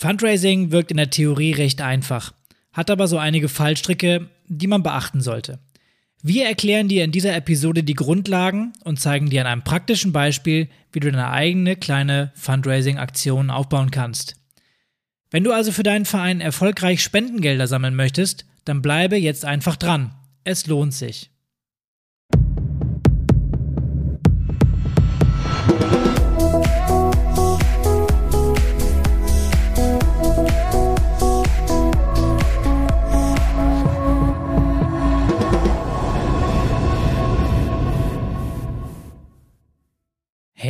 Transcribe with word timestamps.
Fundraising 0.00 0.72
wirkt 0.72 0.90
in 0.90 0.96
der 0.96 1.10
Theorie 1.10 1.52
recht 1.52 1.82
einfach, 1.82 2.32
hat 2.72 2.90
aber 2.90 3.06
so 3.06 3.18
einige 3.18 3.50
Fallstricke, 3.50 4.30
die 4.48 4.66
man 4.66 4.82
beachten 4.82 5.20
sollte. 5.20 5.58
Wir 6.22 6.46
erklären 6.46 6.88
dir 6.88 7.04
in 7.04 7.12
dieser 7.12 7.36
Episode 7.36 7.82
die 7.82 7.92
Grundlagen 7.92 8.72
und 8.82 8.98
zeigen 8.98 9.28
dir 9.28 9.42
an 9.42 9.46
einem 9.46 9.62
praktischen 9.62 10.10
Beispiel, 10.12 10.70
wie 10.90 11.00
du 11.00 11.10
deine 11.10 11.28
eigene 11.28 11.76
kleine 11.76 12.32
Fundraising-Aktion 12.34 13.50
aufbauen 13.50 13.90
kannst. 13.90 14.36
Wenn 15.30 15.44
du 15.44 15.52
also 15.52 15.70
für 15.70 15.82
deinen 15.82 16.06
Verein 16.06 16.40
erfolgreich 16.40 17.02
Spendengelder 17.02 17.66
sammeln 17.66 17.94
möchtest, 17.94 18.46
dann 18.64 18.80
bleibe 18.80 19.16
jetzt 19.16 19.44
einfach 19.44 19.76
dran. 19.76 20.14
Es 20.44 20.66
lohnt 20.66 20.94
sich. 20.94 21.28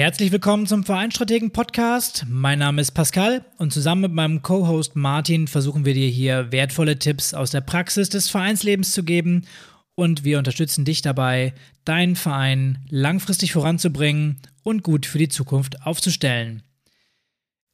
Herzlich 0.00 0.32
willkommen 0.32 0.66
zum 0.66 0.82
Vereinstrategen 0.82 1.50
Podcast. 1.50 2.24
Mein 2.26 2.60
Name 2.60 2.80
ist 2.80 2.92
Pascal 2.92 3.44
und 3.58 3.70
zusammen 3.70 4.00
mit 4.00 4.12
meinem 4.12 4.40
Co-Host 4.40 4.96
Martin 4.96 5.46
versuchen 5.46 5.84
wir 5.84 5.92
dir 5.92 6.08
hier 6.08 6.50
wertvolle 6.50 6.98
Tipps 6.98 7.34
aus 7.34 7.50
der 7.50 7.60
Praxis 7.60 8.08
des 8.08 8.30
Vereinslebens 8.30 8.92
zu 8.92 9.04
geben 9.04 9.46
und 9.96 10.24
wir 10.24 10.38
unterstützen 10.38 10.86
dich 10.86 11.02
dabei, 11.02 11.52
deinen 11.84 12.16
Verein 12.16 12.78
langfristig 12.88 13.52
voranzubringen 13.52 14.40
und 14.62 14.82
gut 14.82 15.04
für 15.04 15.18
die 15.18 15.28
Zukunft 15.28 15.84
aufzustellen. 15.84 16.62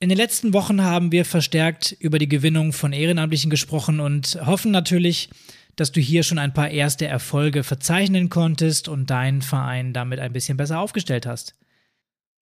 In 0.01 0.09
den 0.09 0.19
letzten 0.19 0.53
Wochen 0.53 0.83
haben 0.83 1.13
wir 1.13 1.25
verstärkt 1.25 1.93
über 2.01 2.19
die 2.19 2.29
Gewinnung 2.29 2.73
von 2.73 2.93
Ehrenamtlichen 2.93 3.51
gesprochen 3.51 4.01
und 4.01 4.37
hoffen 4.45 4.73
natürlich, 4.73 5.31
dass 5.77 5.93
du 5.93 6.01
hier 6.01 6.25
schon 6.25 6.39
ein 6.39 6.53
paar 6.53 6.71
erste 6.71 7.07
Erfolge 7.07 7.63
verzeichnen 7.63 8.31
konntest 8.31 8.89
und 8.89 9.11
deinen 9.11 9.43
Verein 9.43 9.93
damit 9.93 10.19
ein 10.19 10.33
bisschen 10.33 10.57
besser 10.57 10.81
aufgestellt 10.81 11.25
hast. 11.25 11.55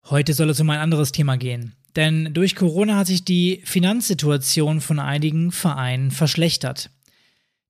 Heute 0.05 0.33
soll 0.33 0.49
es 0.49 0.59
um 0.59 0.69
ein 0.69 0.79
anderes 0.79 1.11
Thema 1.11 1.37
gehen. 1.37 1.75
Denn 1.95 2.33
durch 2.33 2.55
Corona 2.55 2.97
hat 2.97 3.07
sich 3.07 3.25
die 3.25 3.61
Finanzsituation 3.65 4.81
von 4.81 4.99
einigen 4.99 5.51
Vereinen 5.51 6.11
verschlechtert. 6.11 6.91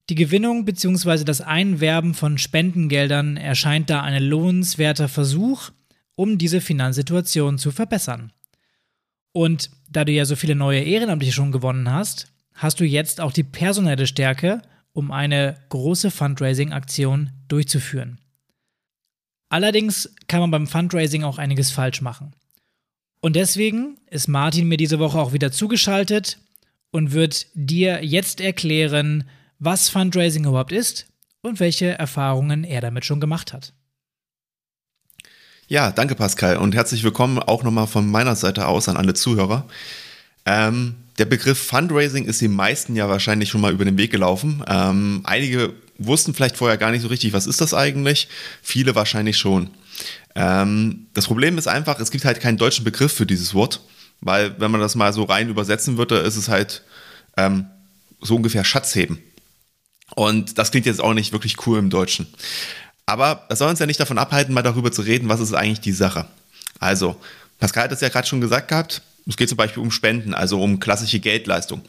Die 0.09 0.15
Gewinnung 0.15 0.65
bzw. 0.65 1.23
das 1.23 1.41
Einwerben 1.41 2.13
von 2.13 2.37
Spendengeldern 2.37 3.37
erscheint 3.37 3.89
da 3.89 4.01
ein 4.01 4.23
lohnenswerter 4.23 5.07
Versuch, 5.07 5.71
um 6.15 6.37
diese 6.37 6.61
Finanzsituation 6.61 7.57
zu 7.57 7.71
verbessern. 7.71 8.33
Und 9.31 9.69
da 9.89 10.03
du 10.05 10.11
ja 10.11 10.25
so 10.25 10.35
viele 10.35 10.55
neue 10.55 10.81
Ehrenamtliche 10.81 11.33
schon 11.33 11.51
gewonnen 11.51 11.91
hast, 11.91 12.31
hast 12.53 12.79
du 12.79 12.85
jetzt 12.85 13.21
auch 13.21 13.31
die 13.31 13.43
personelle 13.43 14.07
Stärke, 14.07 14.61
um 14.91 15.11
eine 15.11 15.57
große 15.69 16.11
Fundraising-Aktion 16.11 17.29
durchzuführen. 17.47 18.19
Allerdings 19.49 20.13
kann 20.27 20.41
man 20.41 20.51
beim 20.51 20.67
Fundraising 20.67 21.23
auch 21.23 21.39
einiges 21.39 21.71
falsch 21.71 22.01
machen. 22.01 22.33
Und 23.19 23.35
deswegen 23.35 23.97
ist 24.09 24.27
Martin 24.27 24.67
mir 24.67 24.77
diese 24.77 24.99
Woche 24.99 25.19
auch 25.19 25.33
wieder 25.33 25.51
zugeschaltet 25.51 26.37
und 26.91 27.11
wird 27.11 27.47
dir 27.53 28.03
jetzt 28.05 28.39
erklären, 28.39 29.27
was 29.57 29.89
Fundraising 29.89 30.45
überhaupt 30.45 30.71
ist 30.71 31.07
und 31.41 31.59
welche 31.59 31.97
Erfahrungen 31.97 32.63
er 32.63 32.81
damit 32.81 33.05
schon 33.05 33.19
gemacht 33.19 33.51
hat. 33.51 33.73
Ja, 35.67 35.91
danke 35.91 36.15
Pascal 36.15 36.57
und 36.57 36.73
herzlich 36.73 37.03
willkommen 37.03 37.39
auch 37.39 37.63
nochmal 37.63 37.87
von 37.87 38.09
meiner 38.09 38.35
Seite 38.35 38.67
aus 38.67 38.87
an 38.87 38.97
alle 38.97 39.13
Zuhörer. 39.13 39.67
Ähm, 40.45 40.95
der 41.17 41.25
Begriff 41.25 41.59
Fundraising 41.59 42.25
ist 42.25 42.41
den 42.41 42.55
meisten 42.55 42.95
ja 42.95 43.09
wahrscheinlich 43.09 43.49
schon 43.49 43.61
mal 43.61 43.73
über 43.73 43.85
den 43.85 43.97
Weg 43.97 44.11
gelaufen. 44.11 44.63
Ähm, 44.67 45.21
einige 45.25 45.73
wussten 45.99 46.33
vielleicht 46.33 46.57
vorher 46.57 46.77
gar 46.77 46.91
nicht 46.91 47.01
so 47.01 47.07
richtig, 47.07 47.33
was 47.33 47.47
ist 47.47 47.61
das 47.61 47.73
eigentlich. 47.73 48.27
Viele 48.61 48.95
wahrscheinlich 48.95 49.37
schon. 49.37 49.69
Ähm, 50.35 51.07
das 51.13 51.27
Problem 51.27 51.57
ist 51.57 51.67
einfach, 51.67 51.99
es 51.99 52.11
gibt 52.11 52.25
halt 52.25 52.39
keinen 52.39 52.57
deutschen 52.57 52.83
Begriff 52.83 53.13
für 53.13 53.25
dieses 53.25 53.53
Wort, 53.53 53.81
weil 54.21 54.59
wenn 54.59 54.71
man 54.71 54.81
das 54.81 54.95
mal 54.95 55.13
so 55.13 55.23
rein 55.23 55.49
übersetzen 55.49 55.97
würde, 55.97 56.17
ist 56.17 56.37
es 56.37 56.49
halt 56.49 56.83
ähm, 57.37 57.67
so 58.21 58.35
ungefähr 58.35 58.63
Schatzheben. 58.63 59.19
Und 60.15 60.57
das 60.57 60.71
klingt 60.71 60.85
jetzt 60.85 61.01
auch 61.01 61.13
nicht 61.13 61.31
wirklich 61.31 61.67
cool 61.67 61.77
im 61.77 61.89
Deutschen. 61.89 62.27
Aber 63.05 63.45
es 63.49 63.59
soll 63.59 63.69
uns 63.69 63.79
ja 63.79 63.85
nicht 63.85 63.99
davon 63.99 64.17
abhalten, 64.17 64.53
mal 64.53 64.61
darüber 64.61 64.91
zu 64.91 65.01
reden, 65.01 65.29
was 65.29 65.39
ist 65.39 65.53
eigentlich 65.53 65.81
die 65.81 65.91
Sache. 65.91 66.25
Also, 66.79 67.15
Pascal 67.59 67.85
hat 67.85 67.91
es 67.91 68.01
ja 68.01 68.09
gerade 68.09 68.27
schon 68.27 68.41
gesagt 68.41 68.67
gehabt, 68.67 69.01
es 69.29 69.37
geht 69.37 69.47
zum 69.47 69.57
Beispiel 69.57 69.83
um 69.83 69.91
Spenden, 69.91 70.33
also 70.33 70.61
um 70.61 70.79
klassische 70.79 71.19
Geldleistung. 71.19 71.81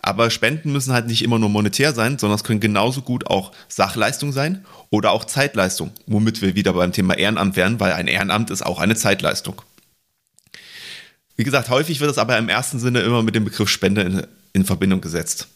Aber 0.00 0.30
Spenden 0.30 0.72
müssen 0.72 0.92
halt 0.92 1.06
nicht 1.06 1.22
immer 1.22 1.38
nur 1.38 1.50
monetär 1.50 1.92
sein, 1.92 2.18
sondern 2.18 2.36
es 2.36 2.44
können 2.44 2.60
genauso 2.60 3.02
gut 3.02 3.26
auch 3.26 3.52
Sachleistung 3.68 4.32
sein 4.32 4.64
oder 4.90 5.12
auch 5.12 5.24
Zeitleistung, 5.26 5.90
womit 6.06 6.40
wir 6.40 6.54
wieder 6.54 6.72
beim 6.72 6.92
Thema 6.92 7.16
Ehrenamt 7.18 7.56
wären, 7.56 7.80
weil 7.80 7.92
ein 7.92 8.08
Ehrenamt 8.08 8.50
ist 8.50 8.64
auch 8.64 8.78
eine 8.78 8.96
Zeitleistung. 8.96 9.60
Wie 11.36 11.44
gesagt, 11.44 11.68
häufig 11.68 12.00
wird 12.00 12.10
es 12.10 12.18
aber 12.18 12.38
im 12.38 12.48
ersten 12.48 12.78
Sinne 12.78 13.00
immer 13.00 13.22
mit 13.22 13.34
dem 13.34 13.44
Begriff 13.44 13.68
Spende 13.68 14.00
in, 14.00 14.26
in 14.54 14.64
Verbindung 14.64 15.02
gesetzt. 15.02 15.48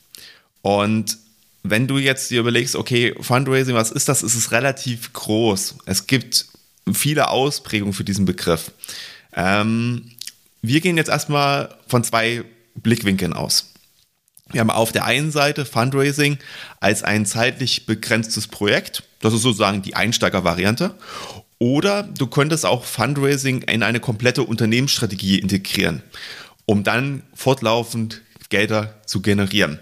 Und 0.61 1.17
wenn 1.62 1.87
du 1.87 1.97
jetzt 1.97 2.31
dir 2.31 2.41
überlegst, 2.41 2.77
okay, 2.77 3.15
Fundraising, 3.19 3.75
was 3.75 3.91
ist 3.91 4.09
das? 4.09 4.23
Ist 4.23 4.34
es 4.34 4.53
relativ 4.53 5.12
groß. 5.15 5.77
Es 5.87 6.06
gibt 6.06 6.47
viele 6.93 7.29
Ausprägungen 7.31 7.95
für 7.95 8.05
diesen 8.05 8.27
Begriff. 8.27 8.73
Ähm, 9.34 10.11
wir 10.62 10.81
gehen 10.81 10.97
jetzt 10.97 11.10
erstmal 11.10 11.76
von 11.87 12.04
zwei 12.04 12.44
Blickwinkeln 12.75 13.32
aus. 13.32 13.72
Wir 14.53 14.60
haben 14.60 14.71
auf 14.71 14.93
der 14.93 15.04
einen 15.04 15.31
Seite 15.31 15.65
Fundraising 15.65 16.38
als 16.81 17.03
ein 17.03 17.25
zeitlich 17.25 17.87
begrenztes 17.87 18.48
Projekt. 18.48 19.04
Das 19.20 19.32
ist 19.32 19.43
sozusagen 19.43 19.82
die 19.82 19.94
Einsteigervariante. 19.94 20.94
Oder 21.59 22.03
du 22.03 22.26
könntest 22.26 22.66
auch 22.66 22.84
Fundraising 22.84 23.62
in 23.62 23.82
eine 23.82 24.00
komplette 24.00 24.43
Unternehmensstrategie 24.43 25.38
integrieren, 25.38 26.03
um 26.65 26.82
dann 26.82 27.22
fortlaufend 27.34 28.22
Gelder 28.49 29.00
zu 29.06 29.22
generieren. 29.22 29.78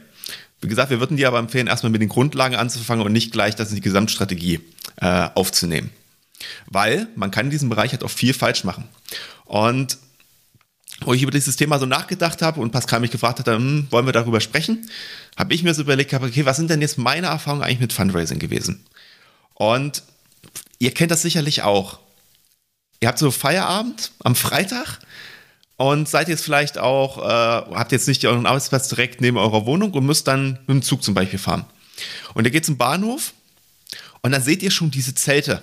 Wie 0.60 0.68
gesagt, 0.68 0.90
wir 0.90 1.00
würden 1.00 1.16
dir 1.16 1.28
aber 1.28 1.38
empfehlen, 1.38 1.68
erstmal 1.68 1.92
mit 1.92 2.02
den 2.02 2.08
Grundlagen 2.08 2.56
anzufangen 2.56 3.06
und 3.06 3.12
nicht 3.12 3.32
gleich 3.32 3.54
das 3.54 3.70
in 3.70 3.76
die 3.76 3.80
Gesamtstrategie 3.80 4.60
äh, 4.96 5.28
aufzunehmen. 5.34 5.90
Weil 6.66 7.06
man 7.14 7.30
kann 7.30 7.46
in 7.46 7.50
diesem 7.50 7.68
Bereich 7.68 7.92
halt 7.92 8.04
auch 8.04 8.10
viel 8.10 8.34
falsch 8.34 8.64
machen. 8.64 8.84
Und 9.44 9.98
wo 11.00 11.14
ich 11.14 11.22
über 11.22 11.30
dieses 11.30 11.56
Thema 11.56 11.78
so 11.78 11.86
nachgedacht 11.86 12.42
habe 12.42 12.60
und 12.60 12.72
Pascal 12.72 13.00
mich 13.00 13.10
gefragt 13.10 13.38
hat, 13.38 13.46
hm, 13.46 13.86
wollen 13.90 14.06
wir 14.06 14.12
darüber 14.12 14.40
sprechen, 14.40 14.88
habe 15.36 15.54
ich 15.54 15.62
mir 15.62 15.74
so 15.74 15.82
überlegt, 15.82 16.12
okay, 16.12 16.44
was 16.44 16.56
sind 16.56 16.70
denn 16.70 16.80
jetzt 16.80 16.98
meine 16.98 17.28
Erfahrungen 17.28 17.62
eigentlich 17.62 17.80
mit 17.80 17.92
Fundraising 17.92 18.38
gewesen? 18.38 18.84
Und 19.54 20.02
ihr 20.78 20.92
kennt 20.92 21.10
das 21.10 21.22
sicherlich 21.22 21.62
auch. 21.62 21.98
Ihr 23.00 23.08
habt 23.08 23.18
so 23.18 23.30
Feierabend 23.30 24.10
am 24.24 24.34
Freitag 24.34 24.98
und 25.76 26.08
seid 26.08 26.28
jetzt 26.28 26.44
vielleicht 26.44 26.78
auch, 26.78 27.18
äh, 27.18 27.74
habt 27.74 27.92
jetzt 27.92 28.08
nicht 28.08 28.24
euren 28.26 28.46
Arbeitsplatz 28.46 28.88
direkt 28.88 29.20
neben 29.20 29.36
eurer 29.36 29.66
Wohnung 29.66 29.92
und 29.92 30.04
müsst 30.04 30.26
dann 30.26 30.58
mit 30.66 30.70
dem 30.70 30.82
Zug 30.82 31.04
zum 31.04 31.14
Beispiel 31.14 31.38
fahren. 31.38 31.64
Und 32.34 32.44
ihr 32.44 32.50
geht 32.50 32.66
zum 32.66 32.76
Bahnhof 32.76 33.32
und 34.22 34.32
dann 34.32 34.42
seht 34.42 34.62
ihr 34.62 34.72
schon 34.72 34.90
diese 34.90 35.14
Zelte, 35.14 35.62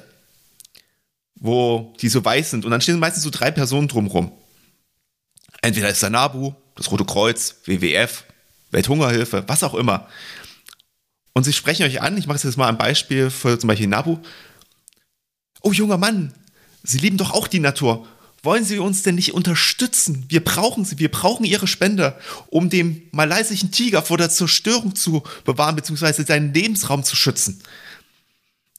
wo 1.35 1.93
die 2.01 2.07
so 2.07 2.23
weiß 2.23 2.51
sind 2.51 2.63
und 2.63 2.71
dann 2.71 2.79
stehen 2.79 2.99
meistens 2.99 3.23
so 3.23 3.29
drei 3.29 3.51
Personen 3.51 3.89
drumrum. 3.89 4.31
Entweder 5.65 5.89
ist 5.89 6.03
da 6.03 6.11
NABU, 6.11 6.53
das 6.75 6.91
Rote 6.91 7.05
Kreuz, 7.05 7.55
WWF, 7.65 8.23
Welthungerhilfe, 8.69 9.43
was 9.47 9.63
auch 9.63 9.73
immer. 9.73 10.07
Und 11.33 11.43
sie 11.43 11.53
sprechen 11.53 11.87
euch 11.87 12.03
an, 12.03 12.15
ich 12.19 12.27
mache 12.27 12.37
jetzt 12.37 12.55
mal 12.55 12.69
ein 12.69 12.77
Beispiel 12.77 13.31
für 13.31 13.57
zum 13.57 13.69
Beispiel 13.69 13.87
NABU. 13.87 14.19
Oh 15.61 15.71
junger 15.71 15.97
Mann, 15.97 16.35
Sie 16.83 16.99
lieben 16.99 17.17
doch 17.17 17.31
auch 17.31 17.47
die 17.47 17.59
Natur. 17.59 18.07
Wollen 18.43 18.63
Sie 18.63 18.77
uns 18.77 19.01
denn 19.01 19.15
nicht 19.15 19.33
unterstützen? 19.33 20.25
Wir 20.29 20.43
brauchen 20.43 20.85
Sie, 20.85 20.99
wir 20.99 21.09
brauchen 21.09 21.45
Ihre 21.45 21.65
Spende, 21.65 22.15
um 22.45 22.69
den 22.69 23.09
malaysischen 23.11 23.71
Tiger 23.71 24.03
vor 24.03 24.19
der 24.19 24.29
Zerstörung 24.29 24.93
zu 24.93 25.23
bewahren, 25.45 25.75
beziehungsweise 25.75 26.25
seinen 26.25 26.53
Lebensraum 26.53 27.03
zu 27.03 27.15
schützen. 27.15 27.59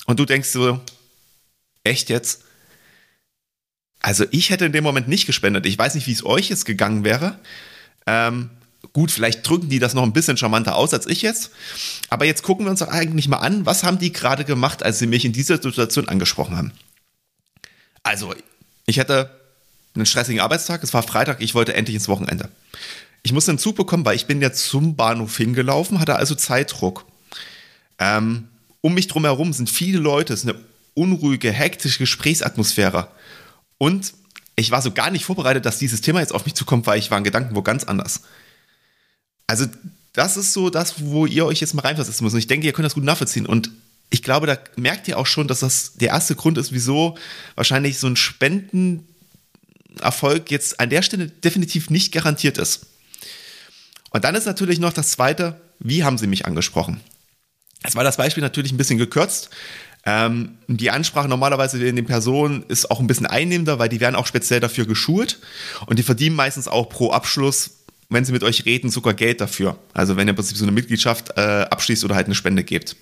Und 0.06 0.20
du 0.20 0.25
denkst 0.25 0.50
so, 0.50 0.81
echt 1.82 2.11
jetzt? 2.11 2.44
Also 4.00 4.25
ich 4.31 4.50
hätte 4.50 4.66
in 4.66 4.72
dem 4.72 4.84
Moment 4.84 5.08
nicht 5.08 5.26
gespendet. 5.26 5.66
Ich 5.66 5.78
weiß 5.78 5.94
nicht, 5.94 6.06
wie 6.06 6.12
es 6.12 6.25
euch 6.25 6.48
jetzt 6.48 6.64
gegangen 6.64 7.04
wäre. 7.04 7.38
Ähm, 8.06 8.50
gut, 8.93 9.10
vielleicht 9.10 9.48
drücken 9.48 9.69
die 9.69 9.78
das 9.78 9.94
noch 9.94 10.02
ein 10.02 10.12
bisschen 10.12 10.37
charmanter 10.37 10.76
aus 10.76 10.94
als 10.94 11.06
ich 11.06 11.22
jetzt. 11.22 11.50
Aber 12.08 12.25
jetzt 12.25 12.43
gucken 12.43 12.66
wir 12.66 12.70
uns 12.70 12.81
doch 12.81 12.88
eigentlich 12.88 13.28
mal 13.28 13.38
an, 13.38 13.66
was 13.66 13.84
haben 13.84 13.98
die 13.98 14.12
gerade 14.12 14.44
gemacht, 14.44 14.82
als 14.82 14.98
sie 14.98 15.06
mich 15.06 15.25
in 15.25 15.32
dieser 15.32 15.60
Situation 15.60 16.08
angesprochen 16.08 16.56
haben. 16.56 16.72
Also, 18.02 18.34
ich 18.87 19.00
hatte 19.00 19.31
einen 19.94 20.06
stressigen 20.06 20.40
Arbeitstag, 20.40 20.82
es 20.84 20.94
war 20.94 21.02
Freitag, 21.02 21.40
ich 21.40 21.54
wollte 21.54 21.75
endlich 21.75 21.96
ins 21.96 22.08
Wochenende. 22.08 22.49
Ich 23.22 23.32
musste 23.32 23.50
einen 23.50 23.58
Zug 23.58 23.75
bekommen, 23.75 24.04
weil 24.04 24.14
ich 24.14 24.26
bin 24.26 24.40
ja 24.40 24.52
zum 24.52 24.94
Bahnhof 24.94 25.37
hingelaufen, 25.37 25.99
hatte 25.99 26.14
also 26.14 26.37
Zeitdruck. 26.37 27.04
Ähm, 27.99 28.49
um 28.82 28.94
mich 28.94 29.08
drumherum 29.08 29.52
sind 29.52 29.69
viele 29.69 29.99
Leute, 29.99 30.32
es 30.32 30.44
ist 30.44 30.49
eine 30.49 30.60
unruhige, 30.94 31.50
hektische 31.50 31.99
Gesprächsatmosphäre. 31.99 33.08
Und 33.78 34.12
ich 34.56 34.70
war 34.70 34.82
so 34.82 34.90
gar 34.90 35.11
nicht 35.11 35.25
vorbereitet, 35.25 35.67
dass 35.67 35.78
dieses 35.78 36.00
Thema 36.00 36.20
jetzt 36.20 36.34
auf 36.34 36.44
mich 36.44 36.55
zukommt, 36.55 36.87
weil 36.87 36.99
ich 36.99 37.11
war 37.11 37.19
in 37.19 37.25
Gedanken 37.25 37.55
wo 37.55 37.62
ganz 37.62 37.84
anders. 37.84 38.23
Also 39.46 39.67
das 40.12 40.37
ist 40.37 40.55
so 40.55 40.70
das, 40.70 41.05
wo 41.05 41.26
ihr 41.26 41.44
euch 41.44 41.61
jetzt 41.61 41.75
mal 41.75 41.82
reinversetzen 41.82 42.25
müsst. 42.25 42.34
Und 42.34 42.40
ich 42.40 42.46
denke, 42.46 42.67
ihr 42.67 42.73
könnt 42.73 42.87
das 42.87 42.94
gut 42.94 43.05
nachvollziehen. 43.05 43.46
Und 43.46 43.70
ich 44.08 44.23
glaube, 44.23 44.46
da 44.46 44.56
merkt 44.76 45.08
ihr 45.08 45.19
auch 45.19 45.26
schon, 45.26 45.46
dass 45.46 45.61
das 45.61 45.93
der 45.94 46.08
erste 46.08 46.37
Grund 46.37 46.58
ist, 46.58 46.73
wieso 46.73 47.19
wahrscheinlich 47.55 47.99
so 47.99 48.06
ein 48.06 48.17
Spendenerfolg 48.17 50.50
jetzt 50.50 50.81
an 50.81 50.90
der 50.90 51.02
Stelle 51.02 51.28
definitiv 51.28 51.90
nicht 51.90 52.12
garantiert 52.12 52.56
ist. 52.56 52.87
Und 54.11 54.25
dann 54.25 54.34
ist 54.34 54.46
natürlich 54.46 54.78
noch 54.78 54.94
das 54.94 55.11
zweite, 55.11 55.61
wie 55.81 56.02
haben 56.02 56.17
sie 56.17 56.26
mich 56.26 56.46
angesprochen? 56.46 57.00
Jetzt 57.84 57.96
war 57.96 58.05
das 58.05 58.17
Beispiel 58.17 58.43
natürlich 58.43 58.73
ein 58.73 58.78
bisschen 58.78 58.99
gekürzt. 58.99 59.50
Ähm, 60.08 60.58
die 60.69 60.93
Ansprache 60.93 61.29
normalerweise 61.29 61.85
in 61.85 61.97
den 61.97 62.06
Personen 62.06 62.64
ist 62.69 62.91
auch 62.93 63.00
ein 63.00 63.08
bisschen 63.08 63.26
einnehmender, 63.26 63.81
weil 63.81 63.88
die 63.88 63.99
werden 63.99 64.14
auch 64.14 64.26
speziell 64.26 64.61
dafür 64.61 64.87
geschult 64.87 65.41
und 65.87 65.99
die 65.99 66.05
verdienen 66.05 66.37
meistens 66.37 66.69
auch 66.69 66.88
pro 66.88 67.11
Abschluss, 67.11 67.79
wenn 68.08 68.25
sie 68.25 68.31
mit 68.31 68.44
euch 68.44 68.64
reden, 68.67 68.88
sogar 68.88 69.14
Geld 69.14 69.41
dafür. 69.41 69.76
Also 69.94 70.17
wenn 70.17 70.29
ihr 70.29 70.31
im 70.31 70.37
Prinzip 70.37 70.56
so 70.56 70.64
eine 70.64 70.70
Mitgliedschaft 70.70 71.37
äh, 71.37 71.67
abschließt 71.70 72.05
oder 72.05 72.14
halt 72.14 72.26
eine 72.26 72.37
Spende 72.37 72.62
gebt. 72.62 72.94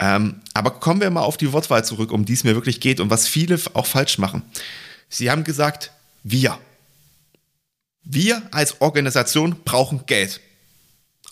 Ähm, 0.00 0.40
aber 0.52 0.72
kommen 0.72 1.00
wir 1.00 1.10
mal 1.10 1.22
auf 1.22 1.36
die 1.36 1.52
Wortwahl 1.52 1.84
zurück, 1.84 2.10
um 2.10 2.24
die 2.24 2.32
es 2.32 2.42
mir 2.42 2.54
wirklich 2.54 2.80
geht 2.80 2.98
und 2.98 3.10
was 3.10 3.28
viele 3.28 3.60
auch 3.74 3.86
falsch 3.86 4.18
machen. 4.18 4.42
Sie 5.08 5.30
haben 5.30 5.44
gesagt, 5.44 5.92
wir. 6.24 6.58
Wir 8.02 8.42
als 8.50 8.80
Organisation 8.80 9.56
brauchen 9.64 10.06
Geld. 10.06 10.40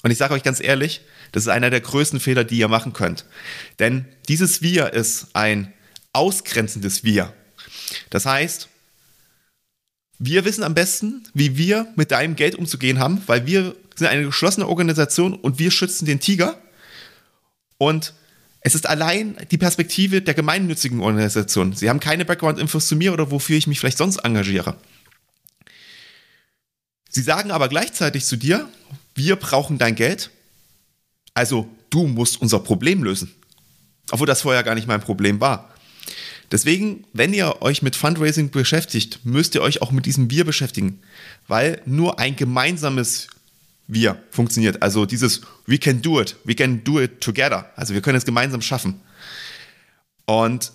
Und 0.03 0.11
ich 0.11 0.19
sage 0.19 0.35
euch 0.35 0.43
ganz 0.43 0.61
ehrlich, 0.61 1.01
das 1.33 1.45
ist 1.45 1.49
einer 1.49 1.71
der 1.71 1.81
größten 1.81 2.21
Fehler, 2.21 2.45
die 2.45 2.59
ihr 2.59 2.69
machen 2.69 2.93
könnt. 2.93 3.25
Denn 3.79 4.07
dieses 4.29 4.63
Wir 4.63 4.93
ist 4.93 5.29
ein 5.35 5.73
ausgrenzendes 6.13 7.05
Wir. 7.05 7.33
Das 8.11 8.27
heißt, 8.27 8.69
wir 10.19 10.45
wissen 10.45 10.65
am 10.65 10.75
besten, 10.75 11.29
wie 11.35 11.57
wir 11.57 11.87
mit 11.97 12.11
deinem 12.11 12.37
Geld 12.37 12.57
umzugehen 12.57 12.99
haben, 12.99 13.23
weil 13.27 13.47
wir 13.47 13.77
sind 13.95 14.09
eine 14.09 14.25
geschlossene 14.25 14.67
Organisation 14.67 15.35
und 15.35 15.59
wir 15.59 15.71
schützen 15.71 16.07
den 16.07 16.21
Tiger. 16.21 16.61
Und 17.79 18.15
es 18.61 18.75
ist 18.75 18.89
allein 18.89 19.37
die 19.51 19.59
Perspektive 19.59 20.21
der 20.21 20.35
gemeinnützigen 20.35 21.01
Organisation. 21.01 21.73
Sie 21.75 21.89
haben 21.89 22.01
keine 22.01 22.25
Background-Infos 22.25 22.89
zu 22.89 22.97
mir 22.97 23.13
oder 23.13 23.31
wofür 23.31 23.57
ich 23.57 23.67
mich 23.67 23.79
vielleicht 23.79 23.99
sonst 23.99 24.19
engagiere. 24.19 24.77
Sie 27.19 27.25
sagen 27.25 27.51
aber 27.51 27.69
gleichzeitig 27.69 28.25
zu 28.27 28.37
dir, 28.37 28.69
wir 29.17 29.35
brauchen 29.35 29.77
dein 29.77 29.97
Geld, 29.97 30.31
also 31.35 31.69
du 31.91 32.07
musst 32.07 32.41
unser 32.41 32.61
Problem 32.61 33.03
lösen. 33.03 33.35
Obwohl 34.13 34.29
das 34.29 34.43
vorher 34.43 34.63
gar 34.63 34.77
nicht 34.77 34.87
mein 34.87 35.01
Problem 35.01 35.41
war. 35.41 35.75
Deswegen, 36.53 37.05
wenn 37.13 37.35
ihr 37.35 37.61
euch 37.61 37.83
mit 37.83 37.97
Fundraising 37.97 38.53
beschäftigt, 38.53 39.19
müsst 39.25 39.57
ihr 39.57 39.63
euch 39.63 39.83
auch 39.83 39.91
mit 39.91 40.07
diesem 40.07 40.31
Wir 40.31 40.45
beschäftigen, 40.45 41.01
weil 41.49 41.83
nur 41.87 42.21
ein 42.21 42.37
gemeinsames 42.37 43.27
Wir 43.89 44.23
funktioniert. 44.31 44.81
Also 44.81 45.05
dieses 45.05 45.41
We 45.67 45.79
can 45.79 46.01
do 46.01 46.21
it, 46.21 46.37
we 46.45 46.55
can 46.55 46.85
do 46.85 47.01
it 47.01 47.21
together. 47.21 47.69
Also 47.75 47.95
wir 47.95 48.01
können 48.01 48.19
es 48.19 48.27
gemeinsam 48.27 48.63
schaffen. 48.63 49.01
Und 50.25 50.71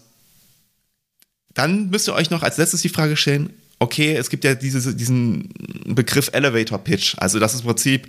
dann 1.53 1.89
müsst 1.89 2.09
ihr 2.09 2.13
euch 2.13 2.31
noch 2.31 2.43
als 2.43 2.57
letztes 2.57 2.81
die 2.81 2.89
Frage 2.89 3.15
stellen, 3.15 3.53
okay, 3.83 4.15
es 4.15 4.29
gibt 4.29 4.43
ja 4.45 4.55
diese, 4.55 4.95
diesen 4.95 5.49
Begriff 5.85 6.29
Elevator 6.33 6.77
Pitch. 6.77 7.15
Also 7.17 7.39
das 7.39 7.53
ist 7.53 7.61
im 7.61 7.67
Prinzip, 7.67 8.07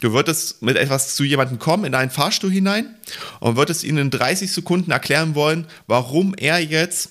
du 0.00 0.12
würdest 0.12 0.62
mit 0.62 0.76
etwas 0.76 1.14
zu 1.14 1.24
jemandem 1.24 1.58
kommen, 1.58 1.84
in 1.84 1.94
einen 1.94 2.10
Fahrstuhl 2.10 2.50
hinein 2.50 2.96
und 3.40 3.56
würdest 3.56 3.84
ihnen 3.84 3.98
in 3.98 4.10
30 4.10 4.50
Sekunden 4.50 4.90
erklären 4.90 5.34
wollen, 5.34 5.66
warum 5.86 6.34
er 6.34 6.58
jetzt 6.60 7.10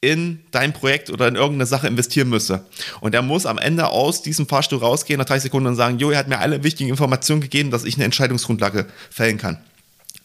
in 0.00 0.40
dein 0.52 0.72
Projekt 0.72 1.10
oder 1.10 1.26
in 1.26 1.34
irgendeine 1.34 1.66
Sache 1.66 1.88
investieren 1.88 2.28
müsse. 2.28 2.64
Und 3.00 3.14
er 3.14 3.22
muss 3.22 3.44
am 3.44 3.58
Ende 3.58 3.88
aus 3.88 4.22
diesem 4.22 4.46
Fahrstuhl 4.46 4.78
rausgehen 4.78 5.18
nach 5.18 5.24
30 5.24 5.44
Sekunden 5.44 5.66
und 5.68 5.74
sagen, 5.74 5.98
Jo, 5.98 6.10
er 6.10 6.18
hat 6.18 6.28
mir 6.28 6.38
alle 6.38 6.62
wichtigen 6.62 6.90
Informationen 6.90 7.40
gegeben, 7.40 7.70
dass 7.70 7.84
ich 7.84 7.96
eine 7.96 8.04
Entscheidungsgrundlage 8.04 8.86
fällen 9.10 9.38
kann. 9.38 9.58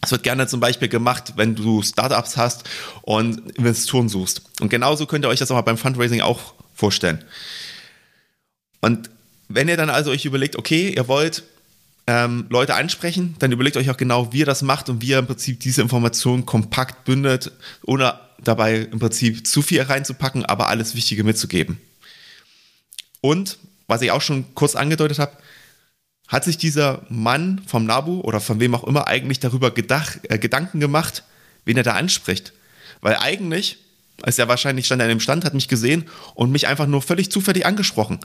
Das 0.00 0.10
wird 0.10 0.24
gerne 0.24 0.46
zum 0.46 0.60
Beispiel 0.60 0.88
gemacht, 0.88 1.34
wenn 1.36 1.54
du 1.54 1.82
Startups 1.82 2.36
hast 2.36 2.64
und 3.02 3.56
Investoren 3.56 4.08
suchst. 4.08 4.42
Und 4.60 4.68
genauso 4.68 5.06
könnt 5.06 5.24
ihr 5.24 5.28
euch 5.28 5.38
das 5.38 5.50
auch 5.50 5.56
mal 5.56 5.62
beim 5.62 5.78
Fundraising 5.78 6.20
auch 6.20 6.54
vorstellen. 6.82 7.22
Und 8.80 9.08
wenn 9.48 9.68
ihr 9.68 9.76
dann 9.76 9.88
also 9.88 10.10
euch 10.10 10.24
überlegt, 10.24 10.56
okay, 10.56 10.92
ihr 10.96 11.06
wollt 11.06 11.44
ähm, 12.08 12.46
Leute 12.50 12.74
ansprechen, 12.74 13.36
dann 13.38 13.52
überlegt 13.52 13.76
euch 13.76 13.88
auch 13.88 13.96
genau, 13.96 14.32
wie 14.32 14.40
ihr 14.40 14.46
das 14.46 14.62
macht 14.62 14.88
und 14.88 15.00
wie 15.00 15.10
ihr 15.10 15.20
im 15.20 15.28
Prinzip 15.28 15.60
diese 15.60 15.80
Informationen 15.80 16.44
kompakt 16.44 17.04
bündelt, 17.04 17.52
ohne 17.86 18.18
dabei 18.42 18.78
im 18.78 18.98
Prinzip 18.98 19.46
zu 19.46 19.62
viel 19.62 19.82
reinzupacken, 19.82 20.44
aber 20.44 20.66
alles 20.66 20.96
Wichtige 20.96 21.22
mitzugeben. 21.22 21.78
Und, 23.20 23.58
was 23.86 24.02
ich 24.02 24.10
auch 24.10 24.22
schon 24.22 24.52
kurz 24.56 24.74
angedeutet 24.74 25.20
habe, 25.20 25.36
hat 26.26 26.42
sich 26.42 26.56
dieser 26.56 27.06
Mann 27.08 27.62
vom 27.64 27.86
Nabu 27.86 28.20
oder 28.22 28.40
von 28.40 28.58
wem 28.58 28.74
auch 28.74 28.82
immer 28.82 29.06
eigentlich 29.06 29.38
darüber 29.38 29.70
gedacht, 29.70 30.18
äh, 30.28 30.38
Gedanken 30.38 30.80
gemacht, 30.80 31.22
wen 31.64 31.76
er 31.76 31.84
da 31.84 31.92
anspricht. 31.92 32.52
Weil 33.00 33.14
eigentlich 33.14 33.78
ist 34.26 34.38
ja 34.38 34.48
wahrscheinlich 34.48 34.86
stand 34.86 35.00
er 35.00 35.06
in 35.06 35.16
dem 35.16 35.20
Stand, 35.20 35.44
hat 35.44 35.54
mich 35.54 35.68
gesehen 35.68 36.08
und 36.34 36.50
mich 36.50 36.66
einfach 36.66 36.86
nur 36.86 37.02
völlig 37.02 37.30
zufällig 37.30 37.66
angesprochen. 37.66 38.20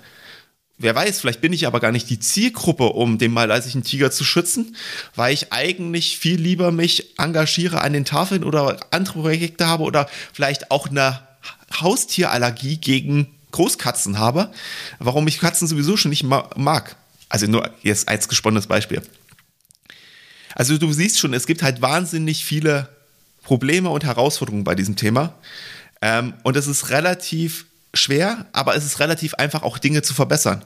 Wer 0.80 0.94
weiß, 0.94 1.22
vielleicht 1.22 1.42
bin 1.42 1.54
ich 1.54 1.66
aber 1.66 1.80
gar 1.80 1.92
nicht 1.92 2.08
die 2.10 2.20
Zielgruppe, 2.20 2.84
um 2.84 3.18
den 3.18 3.34
malaysiischen 3.34 3.84
Tiger 3.84 4.12
zu 4.12 4.24
schützen, 4.24 4.76
weil 5.16 5.34
ich 5.34 5.52
eigentlich 5.52 6.20
viel 6.20 6.40
lieber 6.40 6.72
mich 6.72 7.18
engagiere 7.18 7.82
an 7.82 7.94
den 7.94 8.06
Tafeln 8.06 8.44
oder 8.44 8.78
andere 8.92 9.22
Projekte 9.22 9.66
habe 9.66 9.84
oder 9.84 10.08
vielleicht 10.34 10.70
auch 10.70 10.88
eine 10.88 11.20
Haustierallergie 11.74 12.78
gegen 12.78 13.28
Großkatzen 13.52 14.20
habe, 14.20 14.52
warum 15.00 15.28
ich 15.28 15.40
Katzen 15.40 15.68
sowieso 15.68 15.98
schon 15.98 16.10
nicht 16.10 16.24
mag. 16.24 16.96
Also 17.28 17.48
nur 17.48 17.72
jetzt 17.82 18.08
als 18.08 18.28
gesponnenes 18.28 18.68
Beispiel. 18.68 19.02
Also 20.54 20.78
du 20.78 20.92
siehst 20.94 21.20
schon, 21.20 21.34
es 21.34 21.48
gibt 21.48 21.64
halt 21.64 21.82
wahnsinnig 21.82 22.46
viele 22.46 22.90
Probleme 23.48 23.90
und 23.90 24.04
Herausforderungen 24.04 24.66
bei 24.66 24.76
diesem 24.76 24.98
Thema. 24.98 25.34
Ähm, 26.02 26.34
und 26.44 26.58
es 26.58 26.68
ist 26.68 26.90
relativ 26.90 27.66
schwer, 27.94 28.46
aber 28.52 28.76
es 28.76 28.84
ist 28.84 29.00
relativ 29.00 29.36
einfach, 29.36 29.64
auch 29.64 29.78
Dinge 29.78 30.02
zu 30.02 30.14
verbessern. 30.14 30.66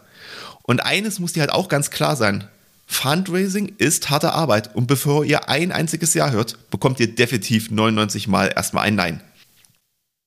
Und 0.63 0.83
eines 0.83 1.19
muss 1.19 1.33
dir 1.33 1.41
halt 1.41 1.51
auch 1.51 1.69
ganz 1.69 1.91
klar 1.91 2.15
sein. 2.15 2.47
Fundraising 2.87 3.73
ist 3.77 4.09
harte 4.09 4.33
Arbeit 4.33 4.75
und 4.75 4.87
bevor 4.87 5.23
ihr 5.23 5.47
ein 5.47 5.71
einziges 5.71 6.15
Jahr 6.15 6.31
hört, 6.31 6.71
bekommt 6.71 6.99
ihr 6.99 7.13
definitiv 7.13 7.69
99 7.69 8.27
Mal 8.27 8.51
erstmal 8.55 8.85
ein 8.85 8.95
Nein. 8.95 9.21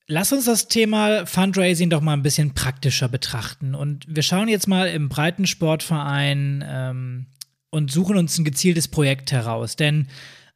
Lass 0.07 0.33
uns 0.33 0.45
das 0.45 0.69
Thema 0.69 1.27
Fundraising 1.27 1.91
doch 1.91 2.03
mal 2.03 2.13
ein 2.13 2.23
bisschen 2.23 2.55
praktischer 2.55 3.09
betrachten. 3.09 3.75
Und 3.75 4.07
wir 4.07 4.23
schauen 4.23 4.47
jetzt 4.47 4.69
mal 4.69 4.87
im 4.87 5.09
Breitensportverein 5.09 6.65
ähm, 6.65 7.27
und 7.71 7.91
suchen 7.91 8.17
uns 8.17 8.39
ein 8.39 8.45
gezieltes 8.45 8.87
Projekt 8.87 9.33
heraus. 9.33 9.75
Denn 9.75 10.07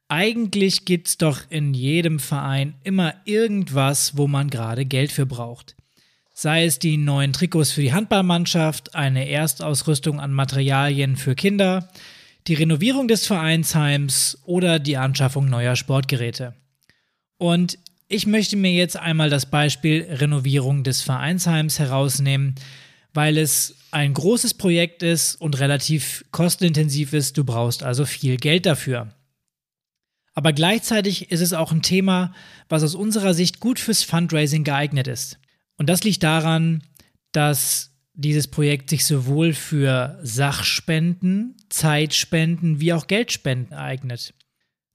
eigentlich 0.09 0.87
gibt 0.87 1.09
es 1.09 1.19
doch 1.19 1.43
in 1.51 1.75
jedem 1.75 2.19
Verein 2.19 2.75
immer 2.83 3.15
irgendwas, 3.25 4.17
wo 4.17 4.27
man 4.27 4.49
gerade 4.49 4.87
Geld 4.87 5.13
für 5.13 5.27
braucht. 5.27 5.77
Sei 6.33 6.65
es 6.65 6.79
die 6.79 6.97
neuen 6.97 7.33
Trikots 7.33 7.73
für 7.73 7.83
die 7.83 7.93
Handballmannschaft, 7.93 8.95
eine 8.95 9.29
Erstausrüstung 9.29 10.21
an 10.21 10.33
Materialien 10.33 11.17
für 11.17 11.35
Kinder, 11.35 11.89
die 12.47 12.55
Renovierung 12.55 13.09
des 13.09 13.27
Vereinsheims 13.27 14.39
oder 14.45 14.79
die 14.79 14.97
Anschaffung 14.97 15.51
neuer 15.51 15.77
Sportgeräte. 15.77 16.55
Und 17.37 17.79
ich 18.09 18.27
möchte 18.27 18.57
mir 18.57 18.73
jetzt 18.73 18.97
einmal 18.97 19.29
das 19.29 19.47
Beispiel 19.47 20.07
Renovierung 20.09 20.85
des 20.85 21.03
Vereinsheims 21.03 21.79
herausnehmen, 21.79 22.55
weil 23.13 23.37
es 23.37 23.75
ein 23.91 24.15
großes 24.15 24.55
Projekt 24.55 25.03
ist 25.03 25.35
und 25.35 25.59
relativ 25.59 26.25
kostenintensiv 26.31 27.13
ist. 27.13 27.37
Du 27.37 27.45
brauchst 27.45 27.83
also 27.83 28.07
viel 28.07 28.39
Geld 28.39 28.65
dafür. 28.65 29.13
Aber 30.39 30.53
gleichzeitig 30.53 31.33
ist 31.33 31.41
es 31.41 31.53
auch 31.53 31.73
ein 31.73 31.83
Thema, 31.83 32.33
was 32.69 32.85
aus 32.85 32.95
unserer 32.95 33.35
Sicht 33.35 33.59
gut 33.59 33.81
fürs 33.81 34.05
Fundraising 34.05 34.63
geeignet 34.63 35.09
ist. 35.09 35.37
Und 35.79 35.89
das 35.89 36.05
liegt 36.05 36.23
daran, 36.23 36.85
dass 37.33 37.91
dieses 38.15 38.47
Projekt 38.47 38.89
sich 38.89 39.05
sowohl 39.05 39.53
für 39.53 40.17
Sachspenden, 40.23 41.57
Zeitspenden 41.71 42.79
wie 42.79 42.93
auch 42.93 43.09
Geldspenden 43.09 43.77
eignet. 43.77 44.33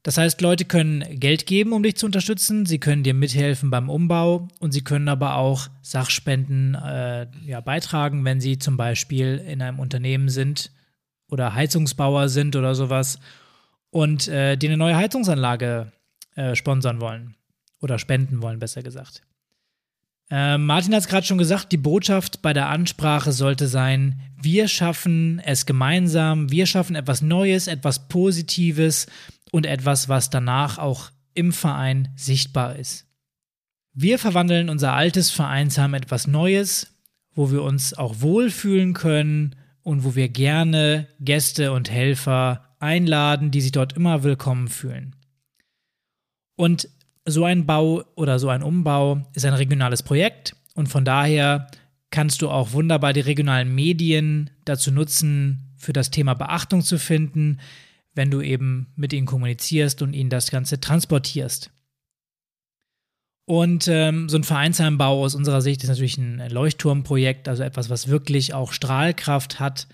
Das 0.04 0.18
heißt, 0.18 0.40
Leute 0.40 0.64
können 0.64 1.04
Geld 1.20 1.46
geben, 1.46 1.74
um 1.74 1.84
dich 1.84 1.98
zu 1.98 2.06
unterstützen, 2.06 2.66
sie 2.66 2.80
können 2.80 3.04
dir 3.04 3.14
mithelfen 3.14 3.70
beim 3.70 3.90
Umbau 3.90 4.48
und 4.62 4.72
sie 4.72 4.86
können 4.86 5.10
aber 5.10 5.36
auch 5.36 5.68
Sachspenden 5.82 6.76
äh, 6.76 7.28
ja, 7.46 7.60
beitragen, 7.60 8.24
wenn 8.24 8.40
sie 8.40 8.60
zum 8.60 8.78
Beispiel 8.78 9.44
in 9.46 9.62
einem 9.62 9.80
Unternehmen 9.80 10.30
sind 10.30 10.72
oder 11.30 11.54
Heizungsbauer 11.54 12.30
sind 12.30 12.56
oder 12.56 12.76
sowas 12.76 13.20
und 13.94 14.28
äh, 14.28 14.58
die 14.58 14.68
eine 14.68 14.78
neue 14.78 14.98
Heizungsanlage 14.98 15.92
äh, 16.36 16.56
sponsern 16.56 17.00
wollen 17.00 17.36
oder 17.80 18.00
spenden 18.00 18.42
wollen, 18.42 18.58
besser 18.58 18.82
gesagt. 18.82 19.22
Äh, 20.32 20.58
Martin 20.58 20.96
hat 20.96 21.02
es 21.02 21.08
gerade 21.08 21.28
schon 21.28 21.38
gesagt, 21.38 21.72
die 21.72 21.78
Botschaft 21.78 22.42
bei 22.42 22.54
der 22.54 22.70
Ansprache 22.70 23.32
sollte 23.32 23.68
sein, 23.68 24.20
wir 24.42 24.68
schaffen 24.68 25.40
es 25.46 25.68
gemeinsam, 25.68 26.52
wir 26.52 26.66
schaffen 26.66 26.96
etwas 26.96 27.22
Neues, 27.22 27.68
etwas 27.68 28.08
Positives 28.08 29.06
und 29.52 29.68
etwas, 29.68 30.10
was 30.10 30.32
danach 30.32 30.80
auch 30.80 31.12
im 31.36 31.54
Verein 31.54 32.10
sichtbar 32.16 32.78
ist. 32.78 33.06
Wir 33.94 34.18
verwandeln 34.18 34.70
unser 34.70 34.94
altes 34.94 35.30
Vereinsheim 35.30 35.94
etwas 35.94 36.26
Neues, 36.26 36.96
wo 37.36 37.52
wir 37.52 37.62
uns 37.62 37.94
auch 37.94 38.22
wohlfühlen 38.22 38.94
können 38.94 39.56
und 39.84 40.04
wo 40.04 40.16
wir 40.16 40.30
gerne 40.30 41.08
Gäste 41.20 41.72
und 41.74 41.92
Helfer 41.92 42.73
einladen, 42.84 43.50
die 43.50 43.62
sich 43.62 43.72
dort 43.72 43.94
immer 43.94 44.24
willkommen 44.24 44.68
fühlen. 44.68 45.16
Und 46.56 46.90
so 47.26 47.46
ein 47.46 47.66
Bau 47.66 48.04
oder 48.16 48.38
so 48.38 48.50
ein 48.50 48.62
Umbau 48.62 49.26
ist 49.34 49.46
ein 49.46 49.54
regionales 49.54 50.04
Projekt 50.04 50.56
und 50.76 50.88
von 50.88 51.06
daher 51.06 51.68
kannst 52.12 52.42
du 52.42 52.50
auch 52.50 52.74
wunderbar 52.74 53.14
die 53.14 53.22
regionalen 53.22 53.74
Medien 53.74 54.52
dazu 54.66 54.92
nutzen, 54.92 55.74
für 55.78 55.94
das 55.94 56.12
Thema 56.12 56.34
Beachtung 56.34 56.82
zu 56.82 56.98
finden, 56.98 57.60
wenn 58.14 58.30
du 58.30 58.42
eben 58.42 58.94
mit 58.96 59.14
ihnen 59.14 59.26
kommunizierst 59.26 60.02
und 60.02 60.14
ihnen 60.14 60.30
das 60.30 60.52
Ganze 60.52 60.80
transportierst. 60.80 61.72
Und 63.46 63.90
ähm, 63.90 64.30
so 64.30 64.38
ein 64.38 64.44
Vereinsheimbau 64.44 65.24
aus 65.24 65.36
unserer 65.36 65.62
Sicht 65.62 65.84
ist 65.84 65.90
natürlich 65.90 66.18
ein 66.18 66.50
Leuchtturmprojekt, 66.50 67.50
also 67.50 67.64
etwas, 67.64 67.90
was 67.90 68.08
wirklich 68.08 68.54
auch 68.54 68.72
Strahlkraft 68.72 69.60
hat, 69.60 69.88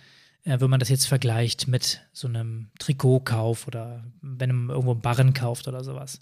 äh, 0.50 0.60
wenn 0.60 0.70
man 0.70 0.80
das 0.80 0.90
jetzt 0.90 1.08
vergleicht 1.08 1.68
mit 1.68 2.02
so 2.12 2.28
einem 2.28 2.72
Trikotkauf 2.80 3.68
oder 3.68 4.04
wenn 4.22 4.54
man 4.54 4.70
irgendwo 4.70 4.92
einen 4.92 5.02
Barren 5.02 5.34
kauft 5.34 5.68
oder 5.68 5.84
sowas. 5.84 6.20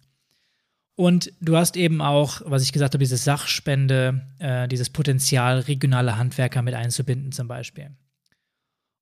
Und 0.95 1.31
du 1.39 1.55
hast 1.55 1.77
eben 1.77 2.01
auch, 2.01 2.41
was 2.45 2.63
ich 2.63 2.73
gesagt 2.73 2.95
habe, 2.95 3.03
diese 3.03 3.17
Sachspende, 3.17 4.21
äh, 4.39 4.67
dieses 4.67 4.89
Potenzial, 4.89 5.59
regionale 5.59 6.17
Handwerker 6.17 6.63
mit 6.63 6.73
einzubinden 6.73 7.31
zum 7.31 7.47
Beispiel. 7.47 7.91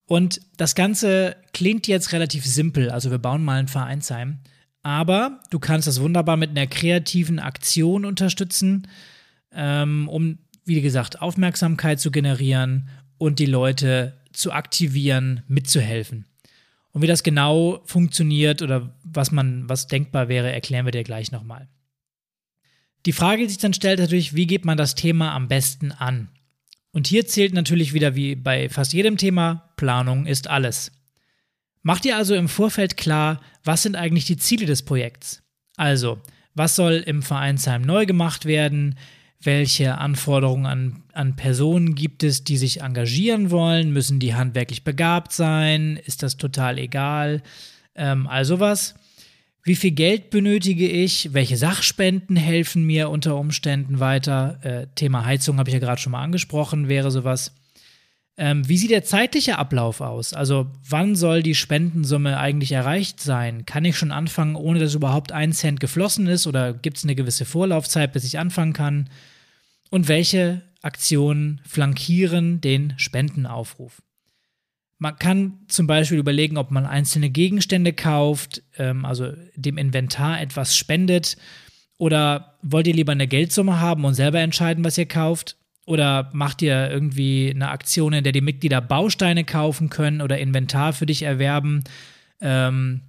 Und 0.06 0.42
das 0.58 0.76
Ganze 0.76 1.38
klingt 1.54 1.88
jetzt 1.88 2.12
relativ 2.12 2.46
simpel, 2.46 2.92
also 2.92 3.12
wir 3.12 3.18
bauen 3.18 3.44
mal 3.44 3.60
ein 3.60 3.68
Vereinsheim. 3.68 4.40
Aber 4.84 5.40
du 5.50 5.58
kannst 5.58 5.88
das 5.88 6.00
wunderbar 6.00 6.38
mit 6.38 6.52
einer 6.52 6.68
kreativen 6.68 7.40
Aktion 7.40 8.06
unterstützen, 8.06 8.88
ähm, 9.52 10.08
um, 10.10 10.38
wie 10.66 10.82
gesagt, 10.82 11.22
Aufmerksamkeit 11.22 12.00
zu 12.00 12.12
generieren 12.12 12.90
und 13.18 13.40
die 13.40 13.48
Leute 13.48 14.14
zu 14.38 14.52
aktivieren, 14.52 15.44
mitzuhelfen. 15.48 16.26
Und 16.92 17.02
wie 17.02 17.08
das 17.08 17.24
genau 17.24 17.82
funktioniert 17.86 18.62
oder 18.62 18.96
was 19.04 19.32
man, 19.32 19.68
was 19.68 19.88
denkbar 19.88 20.30
wäre, 20.30 20.52
erklären 20.52 20.86
wir 20.86 20.92
dir 20.92 21.04
gleich 21.04 21.32
nochmal. 21.32 21.68
Die 23.06 23.12
Frage, 23.12 23.44
die 23.44 23.50
sich 23.50 23.58
dann 23.58 23.74
stellt, 23.74 24.00
natürlich, 24.00 24.34
wie 24.34 24.48
geht 24.48 24.66
man 24.66 24.78
das 24.78 24.96
Thema 24.96 25.34
am 25.34 25.48
besten 25.48 25.92
an? 25.92 26.30
Und 26.92 27.08
hier 27.08 27.28
zählt 27.28 27.54
natürlich 27.54 27.94
wieder 27.94 28.16
wie 28.16 28.36
bei 28.36 28.70
fast 28.70 28.94
jedem 28.94 29.18
Thema, 29.18 29.70
Planung 29.76 30.26
ist 30.26 30.48
alles. 30.48 30.92
Mach 31.84 32.00
dir 32.00 32.16
also 32.16 32.34
im 32.34 32.48
Vorfeld 32.48 32.98
klar, 32.98 33.42
was 33.64 33.84
sind 33.84 33.96
eigentlich 33.96 34.26
die 34.26 34.38
Ziele 34.38 34.66
des 34.66 34.84
Projekts. 34.84 35.44
Also, 35.76 36.22
was 36.56 36.76
soll 36.76 37.04
im 37.06 37.22
Vereinsheim 37.22 37.82
neu 37.82 38.06
gemacht 38.06 38.46
werden? 38.46 38.98
Welche 39.46 40.00
Anforderungen 40.00 40.66
an, 40.66 41.04
an 41.14 41.36
Personen 41.36 41.94
gibt 41.94 42.24
es, 42.24 42.44
die 42.44 42.58
sich 42.58 42.82
engagieren 42.82 43.52
wollen? 43.52 43.94
Müssen 43.94 44.20
die 44.20 44.34
handwerklich 44.34 44.84
begabt 44.84 45.32
sein? 45.32 45.98
Ist 46.04 46.24
das 46.24 46.38
total 46.38 46.80
egal? 46.80 47.44
Ähm, 47.94 48.26
also 48.26 48.60
was. 48.60 48.96
Wie 49.64 49.76
viel 49.76 49.92
Geld 49.92 50.32
benötige 50.32 50.88
ich? 50.88 51.34
Welche 51.34 51.58
Sachspenden 51.58 52.36
helfen 52.36 52.86
mir 52.86 53.10
unter 53.10 53.36
Umständen 53.36 54.00
weiter? 54.00 54.60
Äh, 54.64 54.88
Thema 54.96 55.26
Heizung 55.26 55.60
habe 55.60 55.70
ich 55.70 55.74
ja 55.74 55.80
gerade 55.80 56.02
schon 56.02 56.12
mal 56.12 56.24
angesprochen, 56.24 56.88
wäre 56.88 57.12
sowas. 57.12 57.54
Ähm, 58.38 58.68
wie 58.68 58.78
sieht 58.78 58.92
der 58.92 59.04
zeitliche 59.04 59.60
Ablauf 59.60 60.02
aus? 60.02 60.34
Also 60.34 60.68
wann 60.90 61.16
soll 61.16 61.44
die 61.44 61.56
Spendensumme 61.56 62.38
eigentlich 62.38 62.72
erreicht 62.72 63.22
sein? 63.22 63.66
Kann 63.66 63.86
ich 63.86 63.96
schon 63.96 64.12
anfangen, 64.12 64.56
ohne 64.56 64.80
dass 64.80 64.96
überhaupt 64.96 65.32
ein 65.32 65.54
Cent 65.54 65.80
geflossen 65.80 66.28
ist? 66.28 66.48
Oder 66.48 66.74
gibt 66.74 66.98
es 66.98 67.04
eine 67.04 67.16
gewisse 67.16 67.46
Vorlaufzeit, 67.46 68.12
bis 68.12 68.24
ich 68.24 68.40
anfangen 68.40 68.74
kann? 68.74 69.10
Und 69.96 70.10
welche 70.10 70.62
Aktionen 70.82 71.62
flankieren 71.64 72.60
den 72.60 72.96
Spendenaufruf? 72.98 74.02
Man 74.98 75.18
kann 75.18 75.60
zum 75.70 75.88
Beispiel 75.88 76.18
überlegen, 76.18 76.58
ob 76.58 76.70
man 76.70 76.86
einzelne 76.86 77.30
Gegenstände 77.30 77.94
kauft, 77.94 78.62
ähm, 78.78 79.06
also 79.06 79.32
dem 79.56 79.78
Inventar 79.78 80.42
etwas 80.42 80.76
spendet. 80.76 81.38
Oder 81.98 82.58
wollt 82.62 82.88
ihr 82.88 82.94
lieber 82.94 83.14
eine 83.14 83.26
Geldsumme 83.26 83.80
haben 83.80 84.04
und 84.04 84.16
selber 84.16 84.40
entscheiden, 84.42 84.84
was 84.84 84.98
ihr 84.98 85.06
kauft? 85.06 85.56
Oder 85.86 86.30
macht 86.34 86.62
ihr 86.62 86.92
irgendwie 86.92 87.50
eine 87.56 87.70
Aktion, 87.70 88.12
in 88.12 88.26
der 88.26 88.34
die 88.34 88.42
Mitglieder 88.42 88.82
Bausteine 88.82 89.46
kaufen 89.46 89.90
können 89.90 90.22
oder 90.22 90.40
Inventar 90.40 90.92
für 90.92 91.06
dich 91.06 91.22
erwerben? 91.22 91.86
Ähm, 92.42 93.00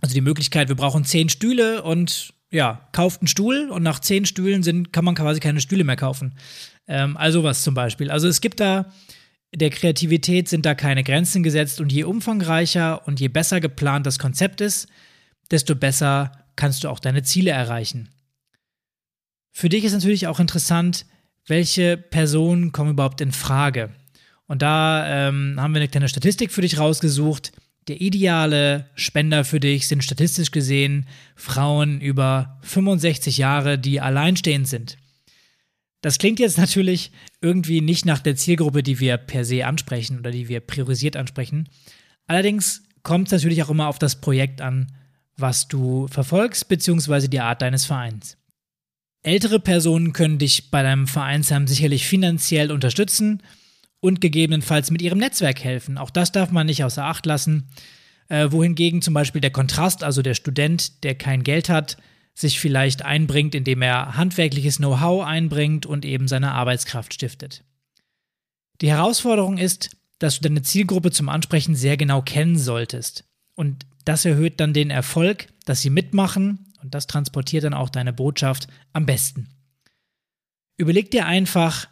also 0.00 0.14
die 0.14 0.20
Möglichkeit, 0.20 0.68
wir 0.68 0.76
brauchen 0.76 1.04
zehn 1.04 1.30
Stühle 1.30 1.82
und 1.82 2.32
ja, 2.50 2.88
kauft 2.92 3.20
einen 3.20 3.28
Stuhl 3.28 3.70
und 3.70 3.82
nach 3.82 4.00
zehn 4.00 4.24
Stühlen 4.24 4.62
sind, 4.62 4.92
kann 4.92 5.04
man 5.04 5.14
quasi 5.14 5.40
keine 5.40 5.60
Stühle 5.60 5.84
mehr 5.84 5.96
kaufen. 5.96 6.34
Ähm, 6.86 7.16
also 7.16 7.44
was 7.44 7.62
zum 7.62 7.74
Beispiel. 7.74 8.10
Also 8.10 8.28
es 8.28 8.40
gibt 8.40 8.60
da, 8.60 8.92
der 9.54 9.70
Kreativität 9.70 10.48
sind 10.48 10.66
da 10.66 10.74
keine 10.74 11.04
Grenzen 11.04 11.42
gesetzt 11.42 11.80
und 11.80 11.92
je 11.92 12.04
umfangreicher 12.04 13.06
und 13.06 13.20
je 13.20 13.28
besser 13.28 13.60
geplant 13.60 14.06
das 14.06 14.18
Konzept 14.18 14.60
ist, 14.60 14.88
desto 15.50 15.74
besser 15.74 16.32
kannst 16.56 16.84
du 16.84 16.88
auch 16.88 17.00
deine 17.00 17.22
Ziele 17.22 17.50
erreichen. 17.50 18.08
Für 19.52 19.68
dich 19.68 19.84
ist 19.84 19.92
natürlich 19.92 20.26
auch 20.26 20.40
interessant, 20.40 21.06
welche 21.46 21.96
Personen 21.96 22.72
kommen 22.72 22.90
überhaupt 22.90 23.20
in 23.20 23.32
Frage. 23.32 23.90
Und 24.46 24.62
da 24.62 25.28
ähm, 25.28 25.56
haben 25.58 25.72
wir 25.72 25.80
eine 25.80 25.88
kleine 25.88 26.08
Statistik 26.08 26.52
für 26.52 26.62
dich 26.62 26.78
rausgesucht. 26.78 27.52
Der 27.88 28.02
ideale 28.02 28.90
Spender 28.94 29.44
für 29.44 29.60
dich 29.60 29.88
sind 29.88 30.04
statistisch 30.04 30.50
gesehen 30.50 31.06
Frauen 31.34 32.02
über 32.02 32.58
65 32.62 33.38
Jahre, 33.38 33.78
die 33.78 34.02
alleinstehend 34.02 34.68
sind. 34.68 34.98
Das 36.02 36.18
klingt 36.18 36.38
jetzt 36.38 36.58
natürlich 36.58 37.10
irgendwie 37.40 37.80
nicht 37.80 38.04
nach 38.04 38.20
der 38.20 38.36
Zielgruppe, 38.36 38.82
die 38.82 39.00
wir 39.00 39.16
per 39.16 39.44
se 39.44 39.66
ansprechen 39.66 40.18
oder 40.18 40.30
die 40.30 40.48
wir 40.48 40.60
priorisiert 40.60 41.16
ansprechen. 41.16 41.70
Allerdings 42.26 42.82
kommt 43.02 43.28
es 43.28 43.32
natürlich 43.32 43.62
auch 43.62 43.70
immer 43.70 43.88
auf 43.88 43.98
das 43.98 44.20
Projekt 44.20 44.60
an, 44.60 44.92
was 45.36 45.66
du 45.66 46.08
verfolgst, 46.08 46.68
beziehungsweise 46.68 47.30
die 47.30 47.40
Art 47.40 47.62
deines 47.62 47.86
Vereins. 47.86 48.36
Ältere 49.22 49.60
Personen 49.60 50.12
können 50.12 50.38
dich 50.38 50.70
bei 50.70 50.82
deinem 50.82 51.06
Vereinsheim 51.06 51.66
sicherlich 51.66 52.06
finanziell 52.06 52.70
unterstützen 52.70 53.42
und 54.00 54.20
gegebenenfalls 54.20 54.90
mit 54.90 55.02
ihrem 55.02 55.18
Netzwerk 55.18 55.62
helfen. 55.62 55.98
Auch 55.98 56.10
das 56.10 56.32
darf 56.32 56.50
man 56.50 56.66
nicht 56.66 56.84
außer 56.84 57.04
Acht 57.04 57.26
lassen. 57.26 57.68
Äh, 58.28 58.52
wohingegen 58.52 59.02
zum 59.02 59.14
Beispiel 59.14 59.40
der 59.40 59.50
Kontrast, 59.50 60.04
also 60.04 60.22
der 60.22 60.34
Student, 60.34 61.02
der 61.02 61.14
kein 61.14 61.42
Geld 61.42 61.68
hat, 61.68 61.96
sich 62.34 62.60
vielleicht 62.60 63.02
einbringt, 63.02 63.54
indem 63.54 63.82
er 63.82 64.16
handwerkliches 64.16 64.76
Know-how 64.76 65.24
einbringt 65.24 65.86
und 65.86 66.04
eben 66.04 66.28
seine 66.28 66.52
Arbeitskraft 66.52 67.14
stiftet. 67.14 67.64
Die 68.80 68.90
Herausforderung 68.90 69.58
ist, 69.58 69.90
dass 70.18 70.36
du 70.36 70.42
deine 70.42 70.62
Zielgruppe 70.62 71.10
zum 71.10 71.28
Ansprechen 71.28 71.74
sehr 71.74 71.96
genau 71.96 72.22
kennen 72.22 72.58
solltest. 72.58 73.24
Und 73.54 73.86
das 74.04 74.24
erhöht 74.24 74.60
dann 74.60 74.72
den 74.72 74.90
Erfolg, 74.90 75.48
dass 75.64 75.80
sie 75.80 75.90
mitmachen 75.90 76.72
und 76.82 76.94
das 76.94 77.06
transportiert 77.06 77.64
dann 77.64 77.74
auch 77.74 77.88
deine 77.88 78.12
Botschaft 78.12 78.68
am 78.92 79.06
besten. 79.06 79.48
Überleg 80.76 81.10
dir 81.10 81.26
einfach, 81.26 81.88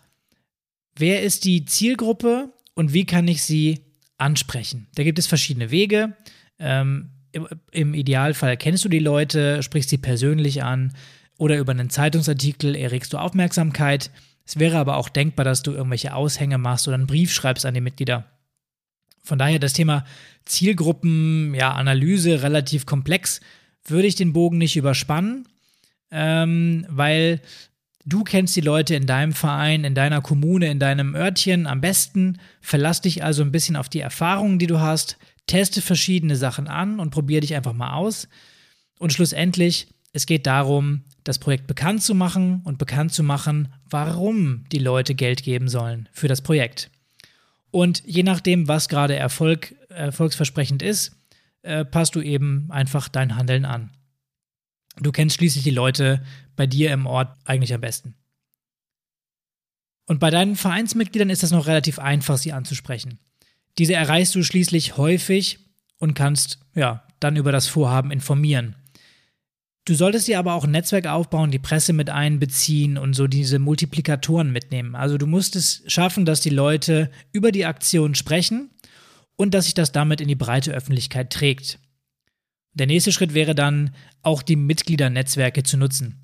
wer 0.96 1.22
ist 1.22 1.44
die 1.44 1.64
Zielgruppe 1.64 2.50
und 2.74 2.92
wie 2.92 3.06
kann 3.06 3.28
ich 3.28 3.42
sie 3.42 3.80
ansprechen. 4.18 4.88
Da 4.94 5.02
gibt 5.02 5.18
es 5.18 5.26
verschiedene 5.26 5.70
Wege. 5.70 6.14
Ähm, 6.58 7.10
im, 7.32 7.46
im, 7.70 7.94
Idealfall 7.94 8.56
kennst 8.56 8.84
du 8.84 8.88
die 8.88 8.98
Leute, 8.98 9.62
sprichst 9.62 9.90
sie 9.90 9.98
persönlich 9.98 10.62
an 10.62 10.94
oder 11.38 11.58
über 11.58 11.72
einen 11.72 11.90
Zeitungsartikel 11.90 12.74
erregst 12.74 13.12
du 13.12 13.18
Aufmerksamkeit. 13.18 14.10
Es 14.46 14.58
wäre 14.58 14.78
aber 14.78 14.96
auch 14.96 15.08
denkbar, 15.08 15.44
dass 15.44 15.62
du 15.62 15.72
irgendwelche 15.72 16.14
Aushänge 16.14 16.56
machst 16.56 16.88
oder 16.88 16.94
einen 16.94 17.06
Brief 17.06 17.32
schreibst 17.32 17.66
an 17.66 17.74
die 17.74 17.80
Mitglieder. 17.80 18.24
Von 19.22 19.38
daher 19.38 19.58
das 19.58 19.72
Thema 19.72 20.04
Zielgruppen, 20.44 21.54
ja, 21.54 21.72
Analyse 21.72 22.42
relativ 22.42 22.86
komplex 22.86 23.40
würde 23.84 24.06
ich 24.06 24.14
den 24.14 24.32
Bogen 24.32 24.58
nicht 24.58 24.76
überspannen, 24.76 25.48
ähm, 26.10 26.86
weil 26.88 27.40
du 28.06 28.24
kennst 28.24 28.56
die 28.56 28.62
Leute 28.62 28.94
in 28.94 29.06
deinem 29.06 29.32
Verein, 29.32 29.84
in 29.84 29.94
deiner 29.94 30.22
Kommune, 30.22 30.68
in 30.68 30.78
deinem 30.78 31.14
Örtchen 31.14 31.66
am 31.66 31.80
besten. 31.80 32.38
Verlass 32.60 33.02
dich 33.02 33.22
also 33.22 33.42
ein 33.42 33.52
bisschen 33.52 33.76
auf 33.76 33.88
die 33.88 34.00
Erfahrungen, 34.00 34.58
die 34.58 34.66
du 34.66 34.80
hast, 34.80 35.18
teste 35.46 35.82
verschiedene 35.82 36.36
Sachen 36.36 36.68
an 36.68 36.98
und 36.98 37.10
probiere 37.10 37.42
dich 37.42 37.54
einfach 37.54 37.74
mal 37.74 37.92
aus. 37.92 38.28
Und 38.98 39.12
schlussendlich, 39.12 39.88
es 40.12 40.24
geht 40.24 40.46
darum, 40.46 41.02
das 41.24 41.38
Projekt 41.38 41.66
bekannt 41.66 42.02
zu 42.02 42.14
machen 42.14 42.62
und 42.64 42.78
bekannt 42.78 43.12
zu 43.12 43.22
machen, 43.22 43.72
warum 43.90 44.64
die 44.70 44.78
Leute 44.78 45.14
Geld 45.14 45.42
geben 45.42 45.68
sollen 45.68 46.08
für 46.12 46.28
das 46.28 46.40
Projekt. 46.40 46.90
Und 47.72 48.02
je 48.06 48.22
nachdem, 48.22 48.68
was 48.68 48.88
gerade 48.88 49.16
Erfolg, 49.16 49.74
erfolgsversprechend 49.88 50.82
ist, 50.82 51.16
äh, 51.62 51.84
passt 51.84 52.14
du 52.14 52.22
eben 52.22 52.70
einfach 52.70 53.08
dein 53.08 53.36
Handeln 53.36 53.64
an. 53.64 53.90
Du 55.00 55.12
kennst 55.12 55.36
schließlich 55.36 55.64
die 55.64 55.70
Leute 55.70 56.24
bei 56.56 56.66
dir 56.66 56.92
im 56.92 57.06
Ort 57.06 57.36
eigentlich 57.44 57.74
am 57.74 57.80
besten. 57.80 58.14
Und 60.06 60.20
bei 60.20 60.30
deinen 60.30 60.56
Vereinsmitgliedern 60.56 61.30
ist 61.30 61.42
es 61.42 61.50
noch 61.50 61.66
relativ 61.66 61.98
einfach, 61.98 62.38
sie 62.38 62.52
anzusprechen. 62.52 63.18
Diese 63.78 63.94
erreichst 63.94 64.34
du 64.34 64.42
schließlich 64.42 64.96
häufig 64.96 65.58
und 65.98 66.14
kannst, 66.14 66.60
ja, 66.74 67.06
dann 67.20 67.36
über 67.36 67.52
das 67.52 67.66
Vorhaben 67.66 68.10
informieren. 68.10 68.76
Du 69.84 69.94
solltest 69.94 70.26
dir 70.26 70.38
aber 70.38 70.54
auch 70.54 70.64
ein 70.64 70.72
Netzwerk 70.72 71.06
aufbauen, 71.06 71.50
die 71.50 71.60
Presse 71.60 71.92
mit 71.92 72.10
einbeziehen 72.10 72.98
und 72.98 73.14
so 73.14 73.26
diese 73.26 73.58
Multiplikatoren 73.58 74.50
mitnehmen. 74.50 74.96
Also 74.96 75.16
du 75.16 75.26
musst 75.26 75.54
es 75.54 75.82
schaffen, 75.86 76.24
dass 76.24 76.40
die 76.40 76.50
Leute 76.50 77.10
über 77.32 77.52
die 77.52 77.66
Aktion 77.66 78.14
sprechen 78.14 78.70
und 79.36 79.54
dass 79.54 79.66
sich 79.66 79.74
das 79.74 79.92
damit 79.92 80.20
in 80.20 80.28
die 80.28 80.34
breite 80.34 80.72
Öffentlichkeit 80.72 81.32
trägt. 81.32 81.78
Der 82.76 82.86
nächste 82.86 83.10
Schritt 83.10 83.32
wäre 83.32 83.54
dann, 83.54 83.94
auch 84.22 84.42
die 84.42 84.56
Mitgliedernetzwerke 84.56 85.62
zu 85.62 85.78
nutzen. 85.78 86.22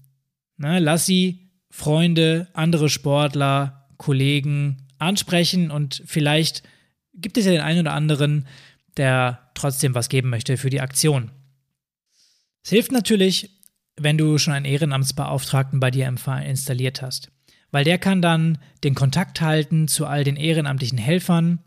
Na, 0.58 0.78
lass 0.78 1.06
sie 1.06 1.50
Freunde, 1.70 2.48
andere 2.52 2.90
Sportler, 2.90 3.88
Kollegen 3.96 4.88
ansprechen 4.98 5.70
und 5.70 6.02
vielleicht 6.04 6.62
gibt 7.14 7.38
es 7.38 7.46
ja 7.46 7.52
den 7.52 7.62
einen 7.62 7.80
oder 7.80 7.94
anderen, 7.94 8.46
der 8.98 9.50
trotzdem 9.54 9.94
was 9.94 10.10
geben 10.10 10.28
möchte 10.28 10.58
für 10.58 10.68
die 10.68 10.82
Aktion. 10.82 11.30
Es 12.62 12.70
hilft 12.70 12.92
natürlich, 12.92 13.50
wenn 13.96 14.18
du 14.18 14.36
schon 14.36 14.52
einen 14.52 14.66
Ehrenamtsbeauftragten 14.66 15.80
bei 15.80 15.90
dir 15.90 16.06
im 16.06 16.18
Verein 16.18 16.50
installiert 16.50 17.00
hast, 17.00 17.32
weil 17.70 17.84
der 17.84 17.98
kann 17.98 18.20
dann 18.20 18.58
den 18.84 18.94
Kontakt 18.94 19.40
halten 19.40 19.88
zu 19.88 20.06
all 20.06 20.24
den 20.24 20.36
ehrenamtlichen 20.36 20.98
Helfern 20.98 21.60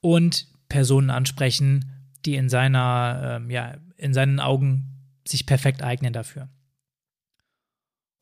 und 0.00 0.46
Personen 0.68 1.10
ansprechen, 1.10 1.92
die 2.24 2.36
in 2.36 2.48
seiner, 2.48 3.36
ähm, 3.36 3.50
ja, 3.50 3.76
in 4.00 4.14
seinen 4.14 4.40
Augen 4.40 4.86
sich 5.26 5.46
perfekt 5.46 5.82
eignen 5.82 6.12
dafür. 6.12 6.48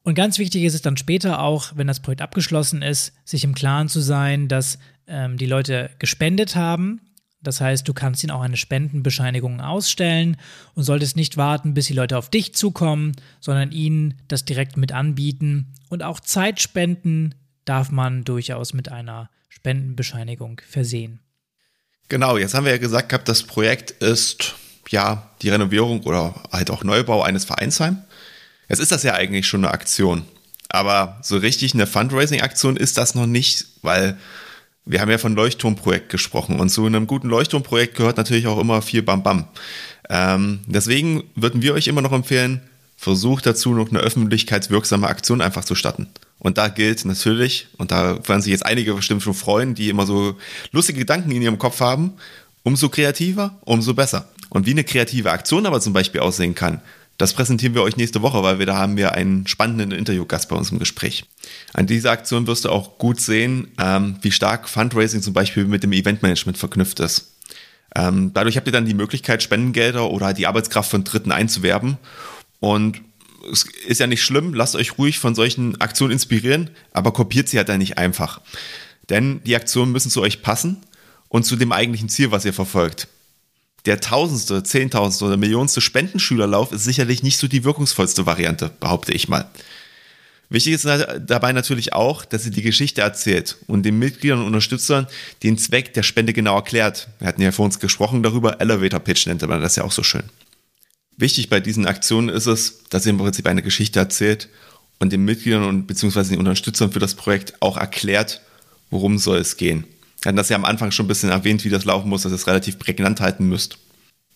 Und 0.02 0.14
ganz 0.14 0.38
wichtig 0.38 0.64
ist 0.64 0.74
es 0.74 0.82
dann 0.82 0.96
später 0.96 1.40
auch, 1.42 1.72
wenn 1.76 1.86
das 1.86 2.00
Projekt 2.00 2.22
abgeschlossen 2.22 2.82
ist, 2.82 3.12
sich 3.24 3.44
im 3.44 3.54
Klaren 3.54 3.88
zu 3.88 4.00
sein, 4.00 4.48
dass 4.48 4.78
ähm, 5.06 5.36
die 5.36 5.46
Leute 5.46 5.90
gespendet 5.98 6.56
haben. 6.56 7.00
Das 7.40 7.60
heißt, 7.60 7.86
du 7.86 7.94
kannst 7.94 8.24
ihnen 8.24 8.30
auch 8.30 8.40
eine 8.40 8.56
Spendenbescheinigung 8.56 9.60
ausstellen 9.60 10.36
und 10.74 10.82
solltest 10.82 11.16
nicht 11.16 11.36
warten, 11.36 11.74
bis 11.74 11.86
die 11.86 11.92
Leute 11.92 12.18
auf 12.18 12.30
dich 12.30 12.54
zukommen, 12.54 13.12
sondern 13.40 13.70
ihnen 13.70 14.14
das 14.28 14.44
direkt 14.44 14.76
mit 14.76 14.92
anbieten. 14.92 15.74
Und 15.88 16.02
auch 16.02 16.20
Zeitspenden 16.20 17.34
darf 17.64 17.90
man 17.90 18.24
durchaus 18.24 18.72
mit 18.72 18.90
einer 18.90 19.30
Spendenbescheinigung 19.48 20.60
versehen. 20.66 21.20
Genau, 22.08 22.38
jetzt 22.38 22.54
haben 22.54 22.64
wir 22.64 22.72
ja 22.72 22.78
gesagt 22.78 23.10
gehabt, 23.10 23.28
das 23.28 23.42
Projekt 23.42 23.90
ist 23.90 24.54
ja 24.90 25.28
die 25.42 25.50
Renovierung 25.50 26.02
oder 26.02 26.34
halt 26.52 26.70
auch 26.70 26.84
Neubau 26.84 27.22
eines 27.22 27.44
Vereinsheim. 27.44 27.98
Jetzt 28.68 28.80
ist 28.80 28.92
das 28.92 29.02
ja 29.02 29.14
eigentlich 29.14 29.46
schon 29.46 29.64
eine 29.64 29.72
Aktion. 29.72 30.24
Aber 30.68 31.18
so 31.22 31.38
richtig 31.38 31.74
eine 31.74 31.86
Fundraising-Aktion 31.86 32.76
ist 32.76 32.98
das 32.98 33.14
noch 33.14 33.26
nicht, 33.26 33.66
weil 33.82 34.18
wir 34.84 35.00
haben 35.00 35.10
ja 35.10 35.18
von 35.18 35.34
Leuchtturmprojekt 35.34 36.10
gesprochen 36.10 36.60
und 36.60 36.70
zu 36.70 36.84
einem 36.84 37.06
guten 37.06 37.28
Leuchtturmprojekt 37.28 37.94
gehört 37.94 38.16
natürlich 38.16 38.46
auch 38.46 38.58
immer 38.58 38.82
viel 38.82 39.02
Bam 39.02 39.22
Bam. 39.22 39.44
Ähm, 40.08 40.60
deswegen 40.66 41.24
würden 41.34 41.62
wir 41.62 41.74
euch 41.74 41.88
immer 41.88 42.00
noch 42.00 42.12
empfehlen, 42.12 42.62
versucht 42.96 43.46
dazu 43.46 43.74
noch 43.74 43.90
eine 43.90 44.00
öffentlichkeitswirksame 44.00 45.06
Aktion 45.06 45.40
einfach 45.40 45.64
zu 45.64 45.74
starten. 45.74 46.08
Und 46.38 46.56
da 46.56 46.68
gilt 46.68 47.04
natürlich, 47.04 47.68
und 47.76 47.90
da 47.90 48.26
werden 48.28 48.42
sich 48.42 48.52
jetzt 48.52 48.64
einige 48.64 48.94
bestimmt 48.94 49.22
schon 49.22 49.34
freuen, 49.34 49.74
die 49.74 49.88
immer 49.88 50.06
so 50.06 50.36
lustige 50.72 51.00
Gedanken 51.00 51.30
in 51.30 51.42
ihrem 51.42 51.58
Kopf 51.58 51.80
haben, 51.80 52.14
umso 52.62 52.88
kreativer, 52.88 53.58
umso 53.64 53.94
besser. 53.94 54.28
Und 54.50 54.66
wie 54.66 54.70
eine 54.70 54.84
kreative 54.84 55.30
Aktion 55.30 55.66
aber 55.66 55.80
zum 55.80 55.92
Beispiel 55.92 56.20
aussehen 56.20 56.54
kann, 56.54 56.80
das 57.18 57.34
präsentieren 57.34 57.74
wir 57.74 57.82
euch 57.82 57.96
nächste 57.96 58.22
Woche, 58.22 58.44
weil 58.44 58.60
wir 58.60 58.66
da 58.66 58.76
haben 58.76 58.96
wir 58.96 59.12
einen 59.12 59.46
spannenden 59.48 59.90
Interviewgast 59.90 60.48
bei 60.48 60.54
uns 60.54 60.70
im 60.70 60.78
Gespräch. 60.78 61.24
An 61.74 61.88
dieser 61.88 62.12
Aktion 62.12 62.46
wirst 62.46 62.64
du 62.64 62.70
auch 62.70 62.96
gut 62.98 63.20
sehen, 63.20 63.72
ähm, 63.78 64.16
wie 64.22 64.30
stark 64.30 64.68
Fundraising 64.68 65.20
zum 65.20 65.34
Beispiel 65.34 65.64
mit 65.64 65.82
dem 65.82 65.92
Eventmanagement 65.92 66.56
verknüpft 66.56 67.00
ist. 67.00 67.34
Ähm, 67.96 68.30
dadurch 68.34 68.56
habt 68.56 68.68
ihr 68.68 68.72
dann 68.72 68.86
die 68.86 68.94
Möglichkeit, 68.94 69.42
Spendengelder 69.42 70.10
oder 70.10 70.32
die 70.32 70.46
Arbeitskraft 70.46 70.92
von 70.92 71.02
Dritten 71.02 71.32
einzuwerben. 71.32 71.98
Und 72.60 73.00
es 73.50 73.66
ist 73.86 73.98
ja 73.98 74.06
nicht 74.06 74.22
schlimm, 74.22 74.54
lasst 74.54 74.76
euch 74.76 74.96
ruhig 74.96 75.18
von 75.18 75.34
solchen 75.34 75.80
Aktionen 75.80 76.12
inspirieren, 76.12 76.70
aber 76.92 77.12
kopiert 77.12 77.48
sie 77.48 77.56
halt 77.58 77.68
dann 77.68 77.78
nicht 77.78 77.98
einfach. 77.98 78.40
Denn 79.10 79.42
die 79.42 79.56
Aktionen 79.56 79.90
müssen 79.90 80.10
zu 80.10 80.22
euch 80.22 80.42
passen 80.42 80.76
und 81.28 81.44
zu 81.44 81.56
dem 81.56 81.72
eigentlichen 81.72 82.08
Ziel, 82.08 82.30
was 82.30 82.44
ihr 82.44 82.52
verfolgt 82.52 83.08
der 83.86 84.00
tausendste, 84.00 84.62
zehntausendste 84.62 85.24
oder 85.24 85.36
millionste 85.36 85.80
Spendenschülerlauf 85.80 86.72
ist 86.72 86.84
sicherlich 86.84 87.22
nicht 87.22 87.38
so 87.38 87.48
die 87.48 87.64
wirkungsvollste 87.64 88.26
Variante, 88.26 88.70
behaupte 88.80 89.12
ich 89.12 89.28
mal. 89.28 89.48
Wichtig 90.50 90.72
ist 90.72 90.86
dabei 90.86 91.52
natürlich 91.52 91.92
auch, 91.92 92.24
dass 92.24 92.42
sie 92.42 92.50
die 92.50 92.62
Geschichte 92.62 93.02
erzählt 93.02 93.58
und 93.66 93.82
den 93.82 93.98
Mitgliedern 93.98 94.40
und 94.40 94.46
Unterstützern 94.46 95.06
den 95.42 95.58
Zweck 95.58 95.92
der 95.92 96.02
Spende 96.02 96.32
genau 96.32 96.56
erklärt. 96.56 97.08
Wir 97.18 97.28
hatten 97.28 97.42
ja 97.42 97.52
vor 97.52 97.66
uns 97.66 97.80
gesprochen 97.80 98.22
darüber, 98.22 98.60
Elevator 98.60 99.00
Pitch 99.00 99.26
nennt 99.26 99.46
man 99.46 99.60
das 99.60 99.76
ja 99.76 99.84
auch 99.84 99.92
so 99.92 100.02
schön. 100.02 100.24
Wichtig 101.18 101.50
bei 101.50 101.60
diesen 101.60 101.86
Aktionen 101.86 102.30
ist 102.30 102.46
es, 102.46 102.84
dass 102.88 103.02
sie 103.02 103.10
im 103.10 103.18
Prinzip 103.18 103.46
eine 103.46 103.62
Geschichte 103.62 103.98
erzählt 103.98 104.48
und 104.98 105.12
den 105.12 105.24
Mitgliedern 105.24 105.64
und 105.64 105.86
beziehungsweise 105.86 106.30
den 106.30 106.38
Unterstützern 106.38 106.92
für 106.92 106.98
das 106.98 107.14
Projekt 107.14 107.60
auch 107.60 107.76
erklärt, 107.76 108.40
worum 108.90 109.18
soll 109.18 109.38
es 109.38 109.58
gehen. 109.58 109.84
Wir 110.20 110.30
hatten 110.30 110.36
das 110.36 110.48
ja 110.48 110.56
am 110.56 110.64
Anfang 110.64 110.90
schon 110.90 111.06
ein 111.06 111.08
bisschen 111.08 111.30
erwähnt, 111.30 111.64
wie 111.64 111.70
das 111.70 111.84
laufen 111.84 112.08
muss, 112.08 112.22
dass 112.22 112.32
ihr 112.32 112.36
es 112.36 112.46
relativ 112.46 112.78
prägnant 112.78 113.20
halten 113.20 113.48
müsst. 113.48 113.78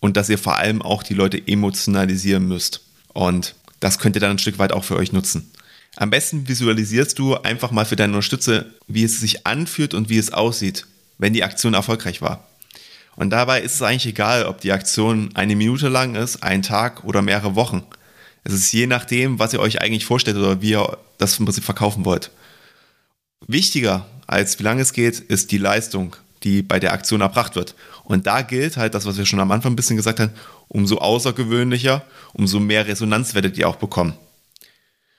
Und 0.01 0.17
dass 0.17 0.29
ihr 0.29 0.39
vor 0.39 0.57
allem 0.57 0.83
auch 0.83 1.03
die 1.03 1.15
Leute 1.15 1.41
emotionalisieren 1.47 2.47
müsst. 2.47 2.83
Und 3.13 3.55
das 3.81 3.99
könnt 3.99 4.17
ihr 4.17 4.21
dann 4.21 4.33
ein 4.33 4.39
Stück 4.39 4.59
weit 4.59 4.73
auch 4.73 4.85
für 4.85 4.97
euch 4.97 5.13
nutzen. 5.13 5.51
Am 5.97 6.11
besten 6.11 6.49
visualisierst 6.49 7.19
du 7.19 7.37
einfach 7.37 7.71
mal 7.71 7.85
für 7.85 7.97
deine 7.97 8.13
Unterstützer, 8.13 8.65
wie 8.87 9.05
es 9.05 9.21
sich 9.21 9.47
anfühlt 9.47 9.93
und 9.93 10.09
wie 10.09 10.19
es 10.19 10.33
aussieht, 10.33 10.87
wenn 11.19 11.35
die 11.35 11.45
Aktion 11.45 11.75
erfolgreich 11.75 12.23
war. 12.23 12.49
Und 13.15 13.31
dabei 13.31 13.61
ist 13.61 13.75
es 13.75 13.83
eigentlich 13.83 14.07
egal, 14.07 14.47
ob 14.47 14.61
die 14.61 14.73
Aktion 14.73 15.31
eine 15.35 15.55
Minute 15.55 15.89
lang 15.89 16.15
ist, 16.15 16.43
ein 16.43 16.63
Tag 16.63 17.05
oder 17.05 17.21
mehrere 17.21 17.55
Wochen. 17.55 17.83
Es 18.45 18.55
ist 18.55 18.73
je 18.73 18.87
nachdem, 18.87 19.39
was 19.39 19.53
ihr 19.53 19.61
euch 19.61 19.83
eigentlich 19.83 20.07
vorstellt 20.07 20.37
oder 20.37 20.63
wie 20.63 20.71
ihr 20.71 20.99
das 21.19 21.39
im 21.39 21.45
Prinzip 21.45 21.65
verkaufen 21.65 22.05
wollt. 22.05 22.31
Wichtiger 23.47 24.07
als 24.33 24.59
wie 24.59 24.63
lange 24.63 24.83
es 24.83 24.95
geht, 24.95 25.21
ist 25.21 25.53
die 25.53 25.59
Leistung, 25.59 26.17
die 26.43 26.63
bei 26.63 26.81
der 26.81 26.95
Aktion 26.95 27.21
erbracht 27.21 27.55
wird. 27.55 27.75
Und 28.05 28.27
da 28.27 28.41
gilt 28.43 28.79
halt 28.79 28.95
das, 28.95 29.05
was 29.05 29.19
wir 29.19 29.27
schon 29.27 29.41
am 29.41 29.53
Anfang 29.53 29.73
ein 29.73 29.77
bisschen 29.77 29.97
gesagt 29.97 30.21
haben, 30.21 30.33
umso 30.69 30.97
außergewöhnlicher, 30.99 32.03
umso 32.33 32.59
mehr 32.59 32.87
Resonanz 32.87 33.35
werdet 33.35 33.59
ihr 33.59 33.69
auch 33.69 33.77
bekommen. 33.77 34.15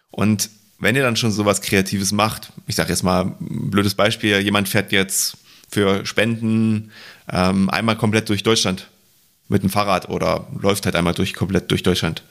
Und 0.10 0.50
wenn 0.80 0.96
ihr 0.96 1.04
dann 1.04 1.16
schon 1.16 1.32
sowas 1.32 1.62
Kreatives 1.62 2.12
macht, 2.12 2.52
ich 2.68 2.76
sage 2.76 2.90
jetzt 2.90 3.04
mal 3.04 3.26
ein 3.40 3.70
blödes 3.70 3.94
Beispiel, 3.94 4.40
jemand 4.40 4.68
fährt 4.68 4.92
jetzt 4.92 5.38
für 5.70 6.06
Spenden 6.06 6.92
ähm, 7.32 7.70
einmal 7.70 7.96
komplett 7.96 8.30
durch 8.30 8.44
Deutschland 8.44 8.90
mit 9.48 9.62
dem 9.62 9.70
Fahrrad 9.70 10.10
oder 10.10 10.48
läuft 10.60 10.86
halt 10.86 10.96
einmal 10.96 11.14
durch, 11.14 11.36
komplett 11.36 11.70
durch 11.70 11.84
Deutschland 11.84 12.24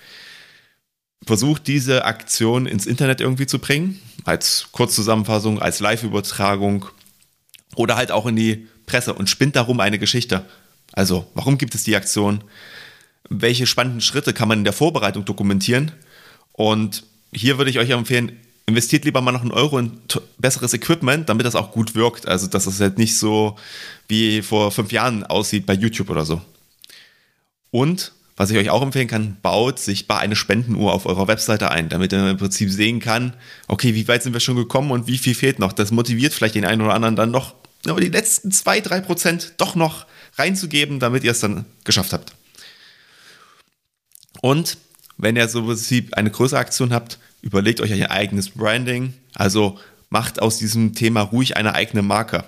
versucht, 1.27 1.67
diese 1.67 2.05
Aktion 2.05 2.67
ins 2.67 2.87
Internet 2.87 3.21
irgendwie 3.21 3.47
zu 3.47 3.59
bringen, 3.59 4.01
als 4.25 4.69
Kurzzusammenfassung, 4.73 5.61
als 5.61 5.81
Live-Übertragung 5.81 6.87
oder 7.75 7.97
halt 7.97 8.11
auch 8.11 8.27
in 8.27 8.37
die 8.37 8.69
Presse 8.87 9.15
und 9.15 9.31
spinnt 9.31 9.57
darum 9.57 9.81
eine 9.81 9.99
Geschichte. 9.99 10.45
Also, 10.93 11.27
warum 11.35 11.59
gibt 11.59 11.75
es 11.75 11.85
die 11.85 11.97
Aktion? 11.97 12.45
Welche 13.29 13.67
spannenden 13.67 14.01
Schritte 14.01 14.33
kann 14.33 14.49
man 14.49 14.59
in 14.59 14.65
der 14.65 14.73
Vorbereitung 14.73 15.25
dokumentieren? 15.25 15.93
Und 16.53 17.05
hier 17.33 17.57
würde 17.57 17.71
ich 17.71 17.79
euch 17.79 17.91
empfehlen, 17.91 18.37
investiert 18.67 19.05
lieber 19.05 19.21
mal 19.21 19.33
noch 19.33 19.41
einen 19.41 19.53
Euro 19.53 19.79
in 19.79 19.93
besseres 20.39 20.75
Equipment, 20.75 21.29
damit 21.29 21.47
das 21.47 21.55
auch 21.55 21.73
gut 21.73 21.95
wirkt. 21.95 22.27
Also, 22.29 22.47
dass 22.47 22.67
es 22.67 22.81
halt 22.81 22.99
nicht 22.99 23.17
so 23.17 23.57
wie 24.09 24.43
vor 24.43 24.71
fünf 24.71 24.93
Jahren 24.93 25.25
aussieht 25.25 25.65
bei 25.67 25.75
YouTube 25.75 26.11
oder 26.11 26.27
so. 26.27 26.43
Und 27.71 28.13
was 28.37 28.51
ich 28.51 28.57
euch 28.57 28.71
auch 28.71 28.83
empfehlen 28.83 29.09
kann, 29.09 29.37
baut 29.43 29.79
sichtbar 29.79 30.21
eine 30.21 30.37
Spendenuhr 30.37 30.93
auf 30.93 31.07
eurer 31.07 31.29
Webseite 31.29 31.71
ein, 31.71 31.89
damit 31.89 32.13
ihr 32.13 32.31
im 32.31 32.37
Prinzip 32.37 32.71
sehen 32.71 33.01
kann, 33.01 33.35
okay, 33.69 33.95
wie 33.95 34.09
weit 34.09 34.23
sind 34.23 34.33
wir 34.33 34.41
schon 34.41 34.57
gekommen 34.57 34.91
und 34.91 35.07
wie 35.07 35.19
viel 35.19 35.35
fehlt 35.35 35.59
noch. 35.59 35.73
Das 35.73 35.91
motiviert 35.91 36.33
vielleicht 36.33 36.55
den 36.55 36.65
einen 36.65 36.81
oder 36.81 36.95
anderen 36.95 37.17
dann 37.17 37.31
noch, 37.31 37.55
aber 37.87 38.01
die 38.01 38.09
letzten 38.09 38.51
zwei, 38.53 38.81
drei 38.81 39.01
Prozent 39.01 39.55
doch 39.59 39.75
noch 39.75 40.07
reinzugeben, 40.37 40.99
damit 40.99 41.25
ihr 41.25 41.33
es 41.33 41.41
dann 41.41 41.67
geschafft 41.85 42.13
habt. 42.13 42.33
Und 44.41 44.79
wenn 45.19 45.37
ihr 45.37 45.49
so 45.49 45.61
im 45.61 45.67
Prinzip 45.67 46.15
eine 46.15 46.31
größere 46.31 46.59
Aktion 46.59 46.93
habt, 46.93 47.19
überlegt 47.43 47.81
euch 47.81 47.93
ein 47.93 48.07
eigenes 48.07 48.51
Branding. 48.51 49.15
Also 49.35 49.79
macht 50.11 50.41
aus 50.41 50.59
diesem 50.59 50.95
Thema 50.95 51.21
ruhig 51.21 51.57
eine 51.57 51.75
eigene 51.75 52.03
Marke. 52.03 52.45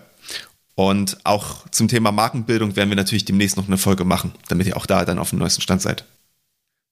Und 0.75 1.19
auch 1.25 1.69
zum 1.71 1.89
Thema 1.89 2.11
Markenbildung 2.11 2.75
werden 2.75 2.89
wir 2.89 2.97
natürlich 2.97 3.25
demnächst 3.25 3.57
noch 3.57 3.69
eine 3.69 3.79
Folge 3.79 4.05
machen, 4.05 4.33
damit 4.49 4.67
ihr 4.67 4.77
auch 4.77 4.87
da 4.87 5.05
dann 5.05 5.19
auf 5.19 5.31
dem 5.31 5.39
neuesten 5.39 5.63
Stand 5.63 5.83
seid. 5.83 6.05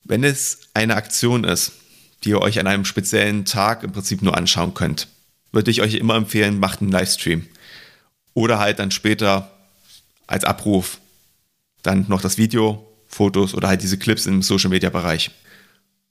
Wenn 0.05 0.25
es 0.25 0.61
eine 0.75 0.97
Aktion 0.97 1.45
ist, 1.45 1.73
die 2.23 2.31
ihr 2.31 2.41
euch 2.41 2.61
an 2.61 2.67
einem 2.67 2.85
speziellen 2.85 3.45
Tag 3.45 3.83
im 3.83 3.93
Prinzip 3.93 4.23
nur 4.23 4.37
anschauen 4.37 4.75
könnt, 4.75 5.09
würde 5.51 5.71
ich 5.71 5.83
euch 5.83 5.95
immer 5.95 6.15
empfehlen, 6.15 6.61
macht 6.61 6.81
einen 6.81 6.93
Livestream. 6.93 7.47
Oder 8.35 8.59
halt 8.59 8.79
dann 8.79 8.91
später 8.91 9.51
als 10.27 10.45
Abruf 10.45 10.99
dann 11.83 12.07
noch 12.09 12.23
das 12.23 12.39
Video, 12.39 12.87
Fotos 13.09 13.55
oder 13.55 13.69
halt 13.69 13.83
diese 13.83 13.99
Clips 13.99 14.27
im 14.27 14.43
Social 14.43 14.71
Media 14.71 14.89
Bereich. 14.89 15.31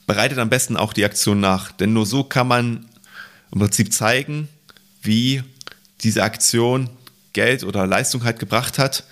Bereitet 0.06 0.38
am 0.38 0.50
besten 0.50 0.78
auch 0.78 0.94
die 0.94 1.06
Aktion 1.06 1.40
nach, 1.40 1.72
denn 1.72 1.94
nur 1.94 2.06
so 2.06 2.24
kann 2.24 2.48
man 2.48 2.90
im 3.52 3.60
Prinzip 3.60 3.94
zeigen, 3.94 4.50
wie 5.02 5.42
diese 6.02 6.24
Aktion 6.24 6.90
Geld 7.34 7.64
oder 7.64 7.88
Leistung 7.88 8.24
halt 8.24 8.40
gebracht 8.40 8.78
hat 8.78 9.04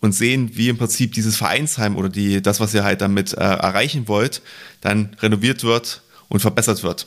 und 0.00 0.12
sehen, 0.12 0.50
wie 0.54 0.68
im 0.68 0.78
Prinzip 0.78 1.12
dieses 1.12 1.36
Vereinsheim 1.36 1.96
oder 1.96 2.08
die, 2.08 2.42
das, 2.42 2.60
was 2.60 2.74
ihr 2.74 2.84
halt 2.84 3.00
damit 3.00 3.32
äh, 3.32 3.40
erreichen 3.40 4.06
wollt, 4.08 4.42
dann 4.80 5.16
renoviert 5.20 5.64
wird 5.64 6.02
und 6.28 6.40
verbessert 6.40 6.82
wird. 6.82 7.06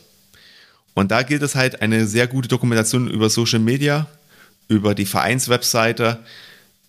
Und 0.93 1.11
da 1.11 1.21
gilt 1.21 1.43
es 1.43 1.53
halt 1.53 1.81
eine 1.81 2.07
sehr 2.07 2.27
gute 2.27 2.47
Dokumentation 2.47 3.07
über 3.07 3.29
Social 3.29 3.59
Media, 3.59 4.07
über 4.67 4.95
die 4.95 5.05
Vereinswebseite 5.05 6.19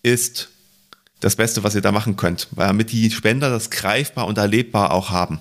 ist 0.01 0.49
das 1.19 1.35
Beste, 1.35 1.63
was 1.63 1.75
ihr 1.75 1.81
da 1.81 1.91
machen 1.91 2.15
könnt, 2.15 2.47
damit 2.55 2.91
die 2.91 3.11
Spender 3.11 3.49
das 3.49 3.69
greifbar 3.69 4.25
und 4.25 4.37
erlebbar 4.37 4.91
auch 4.93 5.11
haben. 5.11 5.39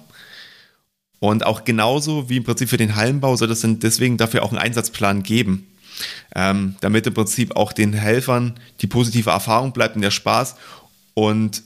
Und 1.21 1.47
auch 1.47 1.65
genauso 1.65 2.29
wie 2.29 2.37
im 2.37 2.45
Prinzip 2.45 2.69
für 2.69 2.77
den 2.77 2.95
Hallenbau 2.95 3.37
soll 3.37 3.51
es 3.51 3.65
deswegen 3.65 4.19
dafür 4.19 4.43
auch 4.43 4.51
einen 4.51 4.61
Einsatzplan 4.61 5.23
geben, 5.23 5.67
ähm, 6.35 6.77
damit 6.81 7.07
im 7.07 7.15
Prinzip 7.15 7.57
auch 7.57 7.73
den 7.73 7.93
Helfern 7.93 8.59
die 8.81 8.87
positive 8.87 9.31
Erfahrung 9.31 9.73
bleibt 9.73 9.97
und 9.97 10.03
der 10.03 10.11
Spaß 10.11 10.57
und 11.15 11.63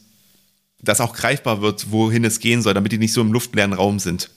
das 0.81 1.01
auch 1.01 1.15
greifbar 1.15 1.63
wird, 1.63 1.91
wohin 1.91 2.25
es 2.25 2.41
gehen 2.41 2.63
soll, 2.63 2.75
damit 2.75 2.93
die 2.93 2.99
nicht 2.99 3.13
so 3.13 3.21
im 3.21 3.33
luftleeren 3.33 3.73
Raum 3.73 3.99
sind. 3.99 4.31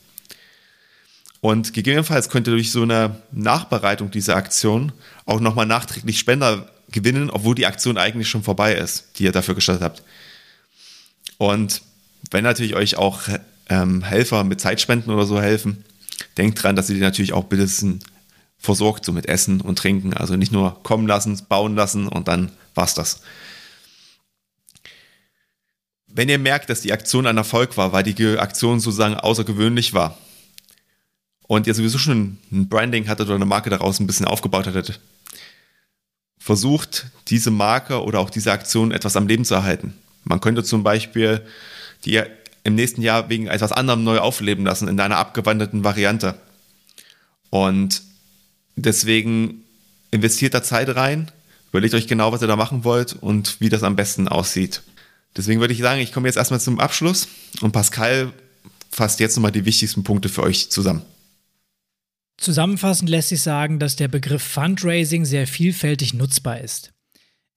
Und 1.41 1.73
gegebenenfalls 1.73 2.29
könnte 2.29 2.51
durch 2.51 2.71
so 2.71 2.83
eine 2.83 3.21
Nachbereitung 3.31 4.09
dieser 4.11 4.35
Aktion 4.35 4.91
auch 5.25 5.39
nochmal 5.39 5.65
nachträglich 5.65 6.19
Spender 6.19 6.69
gewinnen, 6.91 7.29
obwohl 7.29 7.55
die 7.55 7.65
Aktion 7.65 7.97
eigentlich 7.97 8.29
schon 8.29 8.43
vorbei 8.43 8.73
ist, 8.73 9.19
die 9.19 9.23
ihr 9.23 9.31
dafür 9.31 9.55
gestartet 9.55 9.83
habt. 9.83 10.03
Und 11.37 11.81
wenn 12.31 12.43
natürlich 12.43 12.75
euch 12.75 12.97
auch 12.97 13.21
ähm, 13.69 14.03
Helfer 14.03 14.43
mit 14.43 14.61
Zeitspenden 14.61 15.13
oder 15.13 15.25
so 15.25 15.41
helfen, 15.41 15.83
denkt 16.37 16.61
dran, 16.61 16.75
dass 16.75 16.89
ihr 16.89 16.95
die 16.95 17.01
natürlich 17.01 17.33
auch 17.33 17.45
bitte 17.45 17.67
versorgt, 18.65 19.05
so 19.05 19.11
mit 19.11 19.27
Essen 19.27 19.61
und 19.61 19.77
Trinken. 19.77 20.13
Also 20.13 20.35
nicht 20.35 20.51
nur 20.51 20.81
kommen 20.83 21.07
lassen, 21.07 21.39
bauen 21.47 21.75
lassen 21.75 22.07
und 22.07 22.27
dann 22.27 22.51
war's 22.73 22.93
das. 22.93 23.21
Wenn 26.07 26.29
ihr 26.29 26.39
merkt, 26.39 26.69
dass 26.69 26.81
die 26.81 26.93
Aktion 26.93 27.27
ein 27.27 27.37
Erfolg 27.37 27.77
war, 27.77 27.91
weil 27.91 28.03
die 28.03 28.37
Aktion 28.37 28.79
sozusagen 28.79 29.15
außergewöhnlich 29.15 29.93
war 29.93 30.17
und 31.43 31.67
ihr 31.67 31.73
sowieso 31.73 31.97
schon 31.97 32.37
ein 32.51 32.69
Branding 32.69 33.07
hattet 33.07 33.27
oder 33.27 33.35
eine 33.35 33.45
Marke 33.45 33.69
daraus 33.69 33.99
ein 33.99 34.07
bisschen 34.07 34.25
aufgebaut 34.25 34.67
hattet, 34.67 34.99
versucht, 36.37 37.07
diese 37.27 37.51
Marke 37.51 38.03
oder 38.03 38.19
auch 38.19 38.29
diese 38.29 38.51
Aktion 38.51 38.91
etwas 38.91 39.17
am 39.17 39.27
Leben 39.27 39.45
zu 39.45 39.55
erhalten. 39.55 39.93
Man 40.23 40.41
könnte 40.41 40.63
zum 40.63 40.83
Beispiel 40.83 41.45
die 42.05 42.21
im 42.63 42.75
nächsten 42.75 43.01
Jahr 43.01 43.29
wegen 43.29 43.47
etwas 43.47 43.71
anderem 43.71 44.03
neu 44.03 44.19
aufleben 44.19 44.65
lassen, 44.65 44.87
in 44.87 44.99
einer 44.99 45.17
abgewandelten 45.17 45.83
Variante. 45.83 46.39
Und 47.51 48.01
deswegen 48.75 49.63
investiert 50.11 50.53
da 50.53 50.63
Zeit 50.63 50.95
rein, 50.95 51.31
überlegt 51.69 51.93
euch 51.93 52.07
genau, 52.07 52.31
was 52.31 52.41
ihr 52.41 52.47
da 52.47 52.55
machen 52.55 52.83
wollt 52.83 53.13
und 53.13 53.59
wie 53.59 53.69
das 53.69 53.83
am 53.83 53.95
besten 53.95 54.27
aussieht. 54.27 54.81
Deswegen 55.35 55.59
würde 55.59 55.73
ich 55.73 55.79
sagen, 55.79 55.99
ich 55.99 56.13
komme 56.13 56.27
jetzt 56.27 56.37
erstmal 56.37 56.61
zum 56.61 56.79
Abschluss 56.79 57.27
und 57.61 57.71
Pascal 57.71 58.31
fasst 58.91 59.19
jetzt 59.19 59.35
nochmal 59.35 59.51
die 59.51 59.65
wichtigsten 59.65 60.03
Punkte 60.03 60.29
für 60.29 60.43
euch 60.43 60.69
zusammen. 60.69 61.01
Zusammenfassend 62.37 63.09
lässt 63.09 63.29
sich 63.29 63.41
sagen, 63.41 63.79
dass 63.79 63.95
der 63.95 64.07
Begriff 64.07 64.43
Fundraising 64.43 65.25
sehr 65.25 65.47
vielfältig 65.47 66.13
nutzbar 66.13 66.59
ist. 66.61 66.91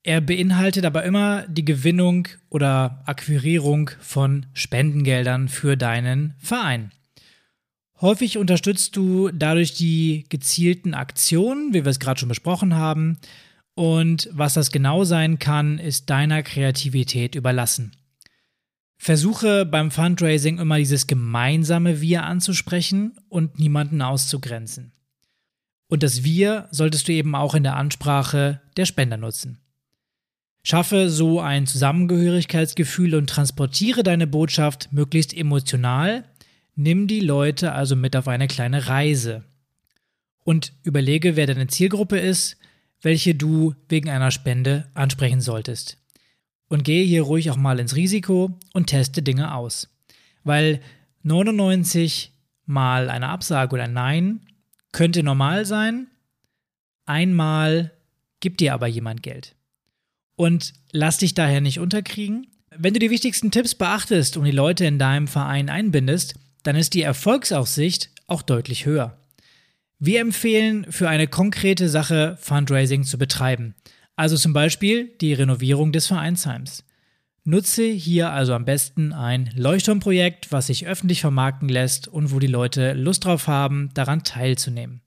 Er 0.04 0.20
beinhaltet 0.20 0.84
aber 0.84 1.04
immer 1.04 1.46
die 1.48 1.64
Gewinnung 1.64 2.28
oder 2.48 3.02
Akquirierung 3.06 3.90
von 4.00 4.46
Spendengeldern 4.54 5.48
für 5.48 5.76
deinen 5.76 6.34
Verein. 6.38 6.92
Häufig 8.00 8.38
unterstützt 8.38 8.96
du 8.96 9.30
dadurch 9.30 9.74
die 9.74 10.24
gezielten 10.28 10.94
Aktionen, 10.94 11.74
wie 11.74 11.84
wir 11.84 11.90
es 11.90 11.98
gerade 11.98 12.20
schon 12.20 12.28
besprochen 12.28 12.74
haben, 12.74 13.18
und 13.74 14.28
was 14.32 14.54
das 14.54 14.72
genau 14.72 15.04
sein 15.04 15.38
kann, 15.38 15.78
ist 15.78 16.10
deiner 16.10 16.42
Kreativität 16.42 17.36
überlassen. 17.36 17.92
Versuche 18.96 19.64
beim 19.64 19.92
Fundraising 19.92 20.58
immer 20.58 20.78
dieses 20.78 21.06
gemeinsame 21.06 22.00
Wir 22.00 22.24
anzusprechen 22.24 23.16
und 23.28 23.60
niemanden 23.60 24.02
auszugrenzen. 24.02 24.92
Und 25.88 26.02
das 26.02 26.24
Wir 26.24 26.66
solltest 26.72 27.06
du 27.06 27.12
eben 27.12 27.36
auch 27.36 27.54
in 27.54 27.62
der 27.62 27.76
Ansprache 27.76 28.60
der 28.76 28.84
Spender 28.84 29.16
nutzen. 29.16 29.60
Schaffe 30.64 31.08
so 31.08 31.40
ein 31.40 31.66
Zusammengehörigkeitsgefühl 31.66 33.14
und 33.14 33.30
transportiere 33.30 34.02
deine 34.02 34.26
Botschaft 34.26 34.92
möglichst 34.92 35.34
emotional. 35.34 36.24
Nimm 36.78 37.06
die 37.06 37.20
Leute 37.20 37.72
also 37.72 37.96
mit 37.96 38.16
auf 38.16 38.28
eine 38.28 38.46
kleine 38.46 38.86
Reise. 38.86 39.44
Und 40.44 40.72
überlege, 40.82 41.36
wer 41.36 41.46
deine 41.46 41.66
Zielgruppe 41.66 42.18
ist 42.18 42.56
welche 43.02 43.34
du 43.34 43.74
wegen 43.88 44.10
einer 44.10 44.30
Spende 44.30 44.88
ansprechen 44.94 45.40
solltest. 45.40 45.98
Und 46.68 46.84
gehe 46.84 47.04
hier 47.04 47.22
ruhig 47.22 47.50
auch 47.50 47.56
mal 47.56 47.78
ins 47.78 47.96
Risiko 47.96 48.58
und 48.72 48.86
teste 48.86 49.22
Dinge 49.22 49.54
aus. 49.54 49.88
Weil 50.44 50.80
99 51.22 52.32
mal 52.66 53.08
eine 53.08 53.28
Absage 53.28 53.74
oder 53.74 53.84
ein 53.84 53.92
Nein 53.92 54.40
könnte 54.92 55.22
normal 55.22 55.64
sein, 55.64 56.08
einmal 57.06 57.92
gibt 58.40 58.60
dir 58.60 58.74
aber 58.74 58.86
jemand 58.86 59.22
Geld. 59.22 59.54
Und 60.36 60.74
lass 60.92 61.18
dich 61.18 61.34
daher 61.34 61.60
nicht 61.60 61.78
unterkriegen. 61.78 62.46
Wenn 62.76 62.94
du 62.94 63.00
die 63.00 63.10
wichtigsten 63.10 63.50
Tipps 63.50 63.74
beachtest 63.74 64.36
und 64.36 64.44
die 64.44 64.50
Leute 64.50 64.84
in 64.84 64.98
deinem 64.98 65.26
Verein 65.26 65.68
einbindest, 65.68 66.34
dann 66.62 66.76
ist 66.76 66.94
die 66.94 67.02
Erfolgsaussicht 67.02 68.10
auch 68.26 68.42
deutlich 68.42 68.86
höher. 68.86 69.18
Wir 69.98 70.20
empfehlen, 70.20 70.86
für 70.90 71.08
eine 71.08 71.26
konkrete 71.26 71.88
Sache 71.88 72.36
Fundraising 72.40 73.04
zu 73.04 73.18
betreiben, 73.18 73.74
also 74.16 74.36
zum 74.36 74.52
Beispiel 74.52 75.12
die 75.20 75.32
Renovierung 75.32 75.92
des 75.92 76.06
Vereinsheims. 76.06 76.84
Nutze 77.44 77.84
hier 77.84 78.30
also 78.30 78.52
am 78.52 78.64
besten 78.64 79.12
ein 79.12 79.50
Leuchtturmprojekt, 79.56 80.52
was 80.52 80.66
sich 80.66 80.86
öffentlich 80.86 81.20
vermarkten 81.20 81.68
lässt 81.68 82.06
und 82.06 82.30
wo 82.30 82.38
die 82.38 82.46
Leute 82.46 82.92
Lust 82.92 83.24
drauf 83.24 83.46
haben, 83.46 83.88
daran 83.94 84.22
teilzunehmen. 84.22 85.00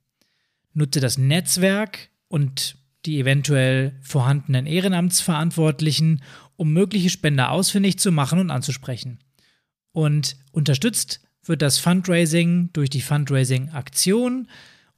Nutze 0.74 1.00
das 1.00 1.18
Netzwerk 1.18 2.10
und 2.28 2.78
die 3.06 3.20
eventuell 3.20 3.96
vorhandenen 4.02 4.66
Ehrenamtsverantwortlichen, 4.66 6.24
um 6.56 6.74
mögliche 6.74 7.10
Spender 7.10 7.52
ausfindig 7.52 8.00
zu 8.00 8.12
machen 8.12 8.40
und 8.40 8.50
anzusprechen. 8.52 9.20
Und 9.92 10.38
unterstützt 10.52 11.22
wird 11.44 11.62
das 11.62 11.78
Fundraising 11.78 12.70
durch 12.74 12.90
die 12.90 13.02
Fundraising-Aktion, 13.02 14.48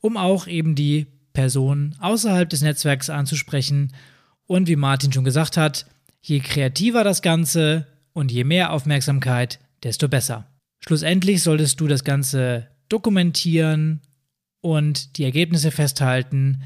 um 0.02 0.18
auch 0.18 0.48
eben 0.48 0.76
die 0.76 1.08
Person 1.34 1.96
außerhalb 2.00 2.50
des 2.50 2.62
Netzwerks 2.62 3.10
anzusprechen. 3.10 3.94
Und 4.46 4.68
wie 4.68 4.76
Martin 4.76 5.12
schon 5.12 5.24
gesagt 5.24 5.58
hat, 5.58 5.86
je 6.22 6.40
kreativer 6.40 7.04
das 7.04 7.22
Ganze 7.22 7.88
und 8.14 8.32
je 8.32 8.44
mehr 8.44 8.72
Aufmerksamkeit, 8.72 9.60
desto 9.84 10.08
besser. 10.08 10.48
Schlussendlich 10.80 11.42
solltest 11.42 11.80
du 11.80 11.88
das 11.88 12.04
Ganze 12.04 12.68
dokumentieren 12.90 14.02
und 14.62 15.18
die 15.18 15.24
Ergebnisse 15.24 15.72
festhalten. 15.72 16.62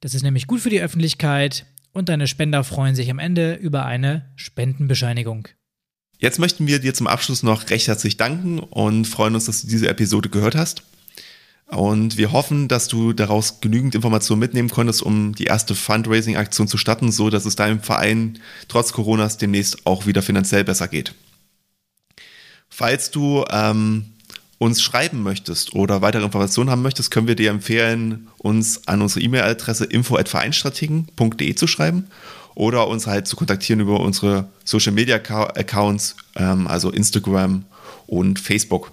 Das 0.00 0.14
ist 0.14 0.22
nämlich 0.22 0.46
gut 0.46 0.60
für 0.60 0.70
die 0.70 0.80
Öffentlichkeit 0.80 1.64
und 1.92 2.08
deine 2.08 2.26
Spender 2.26 2.64
freuen 2.64 2.94
sich 2.94 3.10
am 3.10 3.18
Ende 3.18 3.54
über 3.54 3.84
eine 3.84 4.30
Spendenbescheinigung. 4.36 5.48
Jetzt 6.22 6.38
möchten 6.38 6.68
wir 6.68 6.78
dir 6.78 6.94
zum 6.94 7.08
Abschluss 7.08 7.42
noch 7.42 7.68
recht 7.70 7.88
herzlich 7.88 8.16
danken 8.16 8.60
und 8.60 9.06
freuen 9.06 9.34
uns, 9.34 9.46
dass 9.46 9.62
du 9.62 9.66
diese 9.66 9.88
Episode 9.88 10.28
gehört 10.28 10.54
hast. 10.54 10.84
Und 11.66 12.16
wir 12.16 12.30
hoffen, 12.30 12.68
dass 12.68 12.86
du 12.86 13.12
daraus 13.12 13.60
genügend 13.60 13.96
Informationen 13.96 14.38
mitnehmen 14.38 14.70
konntest, 14.70 15.02
um 15.02 15.34
die 15.34 15.46
erste 15.46 15.74
Fundraising-Aktion 15.74 16.68
zu 16.68 16.78
starten, 16.78 17.10
so 17.10 17.28
dass 17.28 17.44
es 17.44 17.56
deinem 17.56 17.80
Verein 17.80 18.38
trotz 18.68 18.92
Coronas 18.92 19.36
demnächst 19.36 19.84
auch 19.84 20.06
wieder 20.06 20.22
finanziell 20.22 20.62
besser 20.62 20.86
geht. 20.86 21.12
Falls 22.68 23.10
du 23.10 23.44
ähm, 23.50 24.04
uns 24.58 24.80
schreiben 24.80 25.24
möchtest 25.24 25.74
oder 25.74 26.02
weitere 26.02 26.22
Informationen 26.22 26.70
haben 26.70 26.82
möchtest, 26.82 27.10
können 27.10 27.26
wir 27.26 27.34
dir 27.34 27.50
empfehlen, 27.50 28.28
uns 28.38 28.86
an 28.86 29.02
unsere 29.02 29.22
E-Mail-Adresse 29.22 29.86
info@vereinstrategen.de 29.86 31.56
zu 31.56 31.66
schreiben 31.66 32.06
oder 32.54 32.88
uns 32.88 33.06
halt 33.06 33.26
zu 33.26 33.36
kontaktieren 33.36 33.80
über 33.80 34.00
unsere 34.00 34.48
Social 34.64 34.92
Media 34.92 35.16
Accounts, 35.16 36.16
ähm, 36.36 36.66
also 36.66 36.90
Instagram 36.90 37.64
und 38.06 38.38
Facebook. 38.38 38.92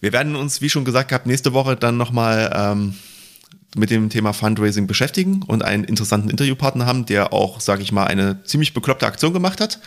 Wir 0.00 0.12
werden 0.12 0.36
uns, 0.36 0.60
wie 0.60 0.70
schon 0.70 0.84
gesagt 0.84 1.08
gehabt, 1.08 1.26
nächste 1.26 1.52
Woche 1.52 1.76
dann 1.76 1.96
nochmal 1.96 2.52
ähm, 2.54 2.94
mit 3.76 3.90
dem 3.90 4.08
Thema 4.10 4.32
Fundraising 4.32 4.86
beschäftigen 4.86 5.42
und 5.46 5.64
einen 5.64 5.84
interessanten 5.84 6.30
Interviewpartner 6.30 6.86
haben, 6.86 7.04
der 7.06 7.32
auch, 7.32 7.60
sage 7.60 7.82
ich 7.82 7.92
mal, 7.92 8.04
eine 8.04 8.42
ziemlich 8.44 8.74
bekloppte 8.74 9.06
Aktion 9.06 9.32
gemacht 9.32 9.60
hat. 9.60 9.80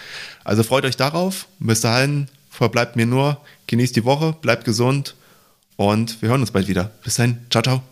Also 0.43 0.63
freut 0.63 0.85
euch 0.85 0.97
darauf. 0.97 1.47
Bis 1.59 1.81
dahin 1.81 2.27
verbleibt 2.49 2.95
mir 2.95 3.05
nur, 3.05 3.37
genießt 3.67 3.95
die 3.95 4.05
Woche, 4.05 4.35
bleibt 4.41 4.65
gesund 4.65 5.15
und 5.77 6.21
wir 6.21 6.29
hören 6.29 6.41
uns 6.41 6.51
bald 6.51 6.67
wieder. 6.67 6.91
Bis 7.03 7.15
dahin, 7.15 7.39
ciao, 7.49 7.63
ciao. 7.63 7.90